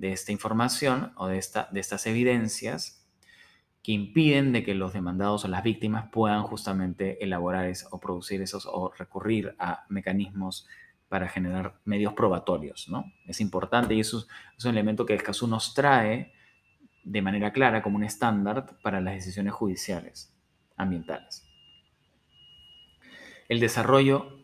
de 0.00 0.12
esta 0.12 0.32
información 0.32 1.12
o 1.16 1.26
de, 1.26 1.36
esta, 1.36 1.68
de 1.70 1.78
estas 1.78 2.06
evidencias 2.06 3.06
que 3.82 3.92
impiden 3.92 4.50
de 4.52 4.64
que 4.64 4.74
los 4.74 4.94
demandados 4.94 5.44
o 5.44 5.48
las 5.48 5.62
víctimas 5.62 6.08
puedan 6.10 6.42
justamente 6.42 7.22
elaborar 7.22 7.70
o 7.90 8.00
producir 8.00 8.40
esos 8.40 8.66
o 8.66 8.92
recurrir 8.96 9.54
a 9.58 9.84
mecanismos 9.90 10.66
para 11.10 11.28
generar 11.28 11.80
medios 11.84 12.14
probatorios, 12.14 12.88
¿no? 12.88 13.12
Es 13.26 13.42
importante 13.42 13.94
y 13.94 14.00
eso 14.00 14.26
es 14.56 14.64
un 14.64 14.70
elemento 14.70 15.04
que 15.04 15.14
Escazú 15.14 15.46
nos 15.46 15.74
trae 15.74 16.32
de 17.04 17.22
manera 17.22 17.52
clara 17.52 17.82
como 17.82 17.96
un 17.96 18.04
estándar 18.04 18.78
para 18.82 19.02
las 19.02 19.14
decisiones 19.14 19.52
judiciales 19.52 20.34
ambientales. 20.76 21.44
El 23.50 23.60
desarrollo 23.60 24.39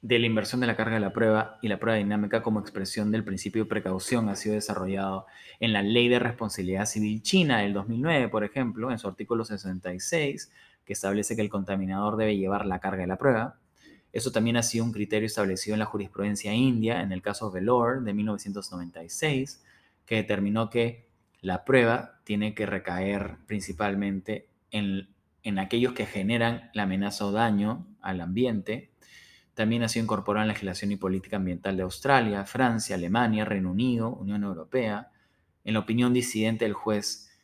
de 0.00 0.18
la 0.18 0.26
inversión 0.26 0.60
de 0.60 0.68
la 0.68 0.76
carga 0.76 0.94
de 0.94 1.00
la 1.00 1.12
prueba 1.12 1.58
y 1.60 1.68
la 1.68 1.80
prueba 1.80 1.98
dinámica 1.98 2.42
como 2.42 2.60
expresión 2.60 3.10
del 3.10 3.24
principio 3.24 3.64
de 3.64 3.68
precaución 3.68 4.28
ha 4.28 4.36
sido 4.36 4.54
desarrollado 4.54 5.26
en 5.58 5.72
la 5.72 5.82
Ley 5.82 6.08
de 6.08 6.20
Responsabilidad 6.20 6.86
Civil 6.86 7.22
China 7.22 7.58
del 7.58 7.72
2009, 7.72 8.28
por 8.28 8.44
ejemplo, 8.44 8.92
en 8.92 8.98
su 8.98 9.08
artículo 9.08 9.44
66, 9.44 10.52
que 10.84 10.92
establece 10.92 11.34
que 11.34 11.42
el 11.42 11.50
contaminador 11.50 12.16
debe 12.16 12.36
llevar 12.36 12.64
la 12.64 12.78
carga 12.78 13.02
de 13.02 13.08
la 13.08 13.18
prueba. 13.18 13.58
Eso 14.12 14.30
también 14.30 14.56
ha 14.56 14.62
sido 14.62 14.84
un 14.84 14.92
criterio 14.92 15.26
establecido 15.26 15.74
en 15.74 15.80
la 15.80 15.84
jurisprudencia 15.84 16.54
india, 16.54 17.02
en 17.02 17.12
el 17.12 17.20
caso 17.20 17.50
Velor 17.50 18.02
de 18.04 18.14
1996, 18.14 19.62
que 20.06 20.14
determinó 20.16 20.70
que 20.70 21.08
la 21.40 21.64
prueba 21.64 22.20
tiene 22.24 22.54
que 22.54 22.66
recaer 22.66 23.36
principalmente 23.46 24.48
en, 24.70 25.08
en 25.42 25.58
aquellos 25.58 25.92
que 25.92 26.06
generan 26.06 26.70
la 26.72 26.84
amenaza 26.84 27.26
o 27.26 27.32
daño 27.32 27.86
al 28.00 28.20
ambiente. 28.20 28.90
También 29.58 29.82
ha 29.82 29.88
sido 29.88 30.04
incorporado 30.04 30.44
en 30.44 30.46
la 30.46 30.52
legislación 30.52 30.92
y 30.92 30.96
política 30.96 31.34
ambiental 31.34 31.76
de 31.76 31.82
Australia, 31.82 32.44
Francia, 32.44 32.94
Alemania, 32.94 33.44
Reino 33.44 33.72
Unido, 33.72 34.10
Unión 34.10 34.44
Europea, 34.44 35.10
en 35.64 35.74
la 35.74 35.80
opinión 35.80 36.12
disidente 36.12 36.64
del 36.64 36.74
juez 36.74 37.36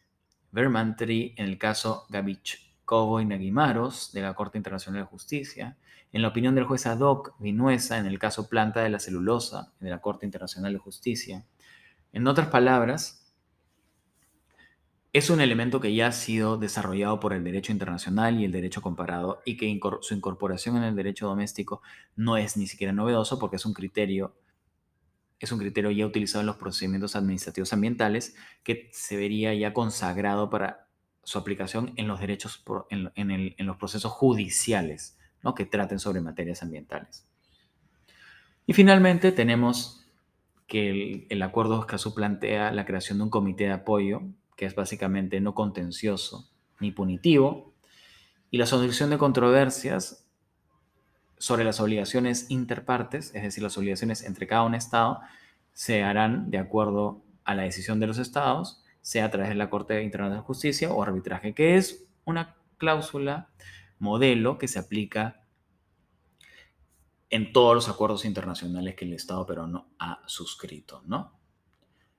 Vermantry 0.53 1.35
en 1.37 1.47
el 1.47 1.59
caso 1.59 2.07
Gavichkovo 2.11 3.21
y 3.21 3.25
Naguimaros 3.25 4.13
de 4.13 4.23
la 4.23 4.33
Corte 4.35 4.59
Internacional 4.59 5.03
de 5.03 5.09
Justicia, 5.09 5.77
en 6.13 6.23
la 6.23 6.29
opinión 6.29 6.55
del 6.55 6.67
juez 6.67 6.87
Adoc 6.87 7.35
Vinuesa 7.41 7.99
en 7.99 8.07
el 8.07 8.21
caso 8.21 8.49
Planta 8.49 8.83
de 8.85 8.91
la 8.91 9.01
Celulosa 9.01 9.73
de 9.81 9.91
la 9.91 10.01
Corte 10.01 10.25
Internacional 10.25 10.73
de 10.73 10.79
Justicia. 10.79 11.45
En 12.13 12.29
otras 12.29 12.47
palabras, 12.47 13.24
es 15.15 15.31
un 15.31 15.41
elemento 15.41 15.79
que 15.79 15.95
ya 15.95 16.09
ha 16.09 16.13
sido 16.13 16.57
desarrollado 16.57 17.21
por 17.21 17.33
el 17.33 17.45
derecho 17.45 17.71
internacional 17.71 18.41
y 18.41 18.45
el 18.45 18.51
derecho 18.51 18.83
comparado 18.83 19.43
y 19.45 19.57
que 19.57 19.81
su 20.01 20.13
incorporación 20.13 20.77
en 20.77 20.83
el 20.83 20.97
derecho 20.97 21.29
doméstico 21.29 21.83
no 22.17 22.37
es 22.37 22.57
ni 22.57 22.67
siquiera 22.67 22.93
novedoso 22.93 23.39
porque 23.39 23.57
es 23.57 23.65
un 23.65 23.75
criterio 23.75 24.35
es 25.39 25.53
un 25.53 25.61
criterio 25.61 25.93
ya 25.93 26.05
utilizado 26.05 26.41
en 26.41 26.47
los 26.47 26.57
procedimientos 26.57 27.15
administrativos 27.15 27.73
ambientales 27.73 28.35
que 28.65 28.91
se 28.93 29.17
vería 29.17 29.55
ya 29.55 29.73
consagrado 29.73 30.51
para 30.51 30.89
su 31.23 31.39
aplicación 31.39 31.93
en 31.95 32.09
los 32.09 32.19
derechos 32.19 32.65
en, 32.91 33.55
los 33.59 33.77
procesos 33.77 34.11
judiciales 34.11 35.17
¿no? 35.45 35.55
que 35.55 35.65
traten 35.65 36.01
sobre 36.01 36.23
materias 36.23 36.65
ambientales. 36.65 37.25
Y 38.67 38.73
finalmente 38.73 39.31
tenemos 39.31 40.07
que 40.67 40.91
el, 40.91 41.27
el 41.29 41.43
acuerdo 41.43 41.79
Escazú 41.79 42.15
plantea 42.15 42.73
la 42.73 42.85
creación 42.85 43.19
de 43.19 43.25
un 43.25 43.31
comité 43.31 43.65
de 43.65 43.73
apoyo 43.73 44.23
que 44.57 44.67
es 44.67 44.75
básicamente 44.75 45.41
no 45.41 45.55
contencioso 45.55 46.51
ni 46.81 46.91
punitivo, 46.91 47.75
y 48.51 48.59
la 48.59 48.67
solución 48.67 49.11
de 49.11 49.19
controversias 49.19 50.27
sobre 51.39 51.65
las 51.65 51.81
obligaciones 51.81 52.51
interpartes, 52.51 53.35
es 53.35 53.43
decir, 53.43 53.63
las 53.63 53.77
obligaciones 53.77 54.23
entre 54.23 54.47
cada 54.47 54.63
un 54.63 54.75
Estado, 54.75 55.21
se 55.73 56.03
harán 56.03 56.51
de 56.51 56.59
acuerdo 56.59 57.23
a 57.45 57.55
la 57.55 57.65
decisión 57.65 58.01
de 58.01 58.07
los 58.07 58.19
Estados, 58.19 58.83
sea 59.03 59.27
a 59.27 59.31
través 59.31 59.51
de 59.51 59.57
la 59.57 59.71
Corte 59.71 60.03
Internacional 60.03 60.43
de 60.43 60.47
Justicia 60.47 60.93
o 60.93 61.03
arbitraje, 61.03 61.53
que 61.53 61.77
es 61.77 62.07
una 62.25 62.57
cláusula 62.79 63.51
modelo 63.99 64.57
que 64.57 64.69
se 64.69 64.79
aplica 64.79 65.43
en 67.29 67.53
todos 67.53 67.75
los 67.75 67.89
acuerdos 67.89 68.25
internacionales 68.25 68.95
que 68.95 69.05
el 69.05 69.13
Estado 69.13 69.45
peruano 69.45 69.89
ha 69.99 70.23
suscrito, 70.27 71.03
¿no? 71.07 71.33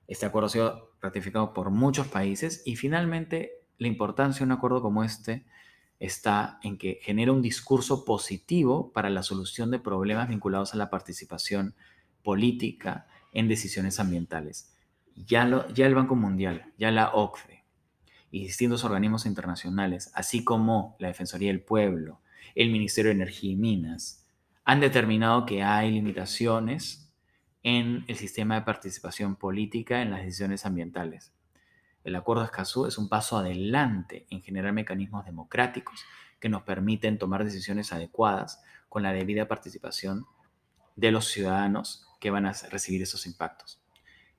Este 0.08 0.26
acuerdo 0.26 0.46
ha 0.46 0.50
sido 0.50 0.92
ratificado 1.00 1.52
por 1.52 1.70
muchos 1.70 2.06
países 2.06 2.62
y 2.64 2.76
finalmente 2.76 3.52
la 3.78 3.88
importancia 3.88 4.40
de 4.40 4.44
un 4.44 4.52
acuerdo 4.52 4.82
como 4.82 5.04
este 5.04 5.44
está 5.98 6.58
en 6.62 6.78
que 6.78 7.00
genera 7.02 7.32
un 7.32 7.42
discurso 7.42 8.04
positivo 8.04 8.92
para 8.92 9.10
la 9.10 9.22
solución 9.22 9.70
de 9.70 9.78
problemas 9.78 10.28
vinculados 10.28 10.74
a 10.74 10.76
la 10.76 10.90
participación 10.90 11.74
política 12.22 13.06
en 13.32 13.48
decisiones 13.48 13.98
ambientales. 14.00 14.72
Ya, 15.14 15.44
el 15.44 15.94
Banco 15.94 16.14
Mundial, 16.14 16.72
ya 16.78 16.90
la 16.90 17.14
OCDE 17.14 17.64
y 18.30 18.42
distintos 18.42 18.84
organismos 18.84 19.24
internacionales, 19.24 20.10
así 20.14 20.44
como 20.44 20.96
la 20.98 21.08
Defensoría 21.08 21.48
del 21.48 21.62
Pueblo, 21.62 22.20
el 22.54 22.70
Ministerio 22.70 23.10
de 23.10 23.16
Energía 23.16 23.52
y 23.52 23.56
Minas, 23.56 24.26
han 24.64 24.80
determinado 24.80 25.46
que 25.46 25.62
hay 25.62 25.90
limitaciones 25.90 27.05
en 27.66 28.04
el 28.06 28.14
sistema 28.14 28.54
de 28.54 28.62
participación 28.62 29.34
política 29.34 30.00
en 30.00 30.12
las 30.12 30.20
decisiones 30.20 30.64
ambientales. 30.66 31.32
El 32.04 32.14
Acuerdo 32.14 32.42
de 32.42 32.46
Escazú 32.46 32.86
es 32.86 32.96
un 32.96 33.08
paso 33.08 33.36
adelante 33.36 34.24
en 34.30 34.40
generar 34.40 34.72
mecanismos 34.72 35.26
democráticos 35.26 36.04
que 36.38 36.48
nos 36.48 36.62
permiten 36.62 37.18
tomar 37.18 37.42
decisiones 37.42 37.92
adecuadas 37.92 38.62
con 38.88 39.02
la 39.02 39.12
debida 39.12 39.48
participación 39.48 40.26
de 40.94 41.10
los 41.10 41.26
ciudadanos 41.26 42.06
que 42.20 42.30
van 42.30 42.46
a 42.46 42.52
recibir 42.70 43.02
esos 43.02 43.26
impactos. 43.26 43.80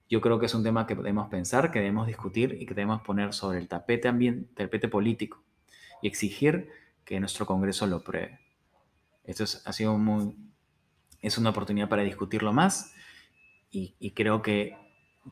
Yo 0.10 0.22
creo 0.22 0.40
que 0.40 0.46
es 0.46 0.56
un 0.56 0.64
tema 0.64 0.88
que 0.88 0.96
podemos 0.96 1.28
pensar, 1.28 1.70
que 1.70 1.80
debemos 1.80 2.08
discutir 2.08 2.56
y 2.62 2.66
que 2.66 2.76
debemos 2.76 3.02
poner 3.02 3.34
sobre 3.34 3.60
el 3.60 3.68
tapete, 3.68 4.08
ambiente, 4.08 4.54
tapete 4.56 4.88
político 4.88 5.44
y 6.02 6.08
exigir 6.08 6.70
que 7.04 7.20
nuestro 7.20 7.46
Congreso 7.46 7.88
lo 7.88 8.06
pruebe. 8.06 8.40
Esto 9.26 9.44
es, 9.44 9.68
ha 9.68 9.74
sido 9.74 9.98
muy, 9.98 10.34
es 11.22 11.38
una 11.38 11.50
oportunidad 11.50 11.90
para 11.90 12.04
discutirlo 12.04 12.54
más 12.54 12.94
y, 13.72 14.12
creo 14.12 14.42
que 14.42 14.78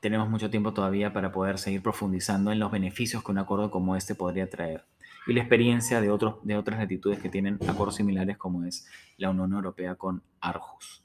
tenemos 0.01 0.29
mucho 0.29 0.49
tiempo 0.49 0.73
todavía 0.73 1.13
para 1.13 1.31
poder 1.31 1.57
seguir 1.57 1.81
profundizando 1.81 2.51
en 2.51 2.59
los 2.59 2.71
beneficios 2.71 3.23
que 3.23 3.31
un 3.31 3.37
acuerdo 3.37 3.71
como 3.71 3.95
este 3.95 4.13
podría 4.13 4.49
traer 4.49 4.85
y 5.27 5.33
la 5.33 5.41
experiencia 5.41 6.01
de, 6.01 6.11
otros, 6.11 6.35
de 6.43 6.57
otras 6.57 6.79
latitudes 6.79 7.19
que 7.19 7.29
tienen 7.29 7.57
acuerdos 7.67 7.95
similares 7.95 8.37
como 8.37 8.63
es 8.63 8.87
la 9.17 9.29
Unión 9.29 9.53
Europea 9.53 9.95
con 9.95 10.23
Arjus. 10.39 11.03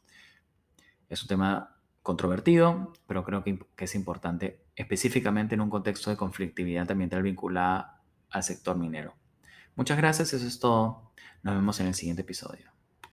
Es 1.08 1.22
un 1.22 1.28
tema 1.28 1.76
controvertido, 2.02 2.92
pero 3.06 3.24
creo 3.24 3.42
que, 3.42 3.58
que 3.76 3.84
es 3.84 3.94
importante 3.94 4.64
específicamente 4.76 5.54
en 5.54 5.60
un 5.60 5.70
contexto 5.70 6.10
de 6.10 6.16
conflictividad 6.16 6.90
ambiental 6.90 7.22
vinculada 7.22 8.02
al 8.30 8.42
sector 8.42 8.76
minero. 8.76 9.14
Muchas 9.74 9.96
gracias, 9.96 10.32
eso 10.32 10.46
es 10.46 10.58
todo. 10.58 11.12
Nos 11.42 11.54
vemos 11.54 11.80
en 11.80 11.86
el 11.86 11.94
siguiente 11.94 12.22
episodio. 12.22 12.70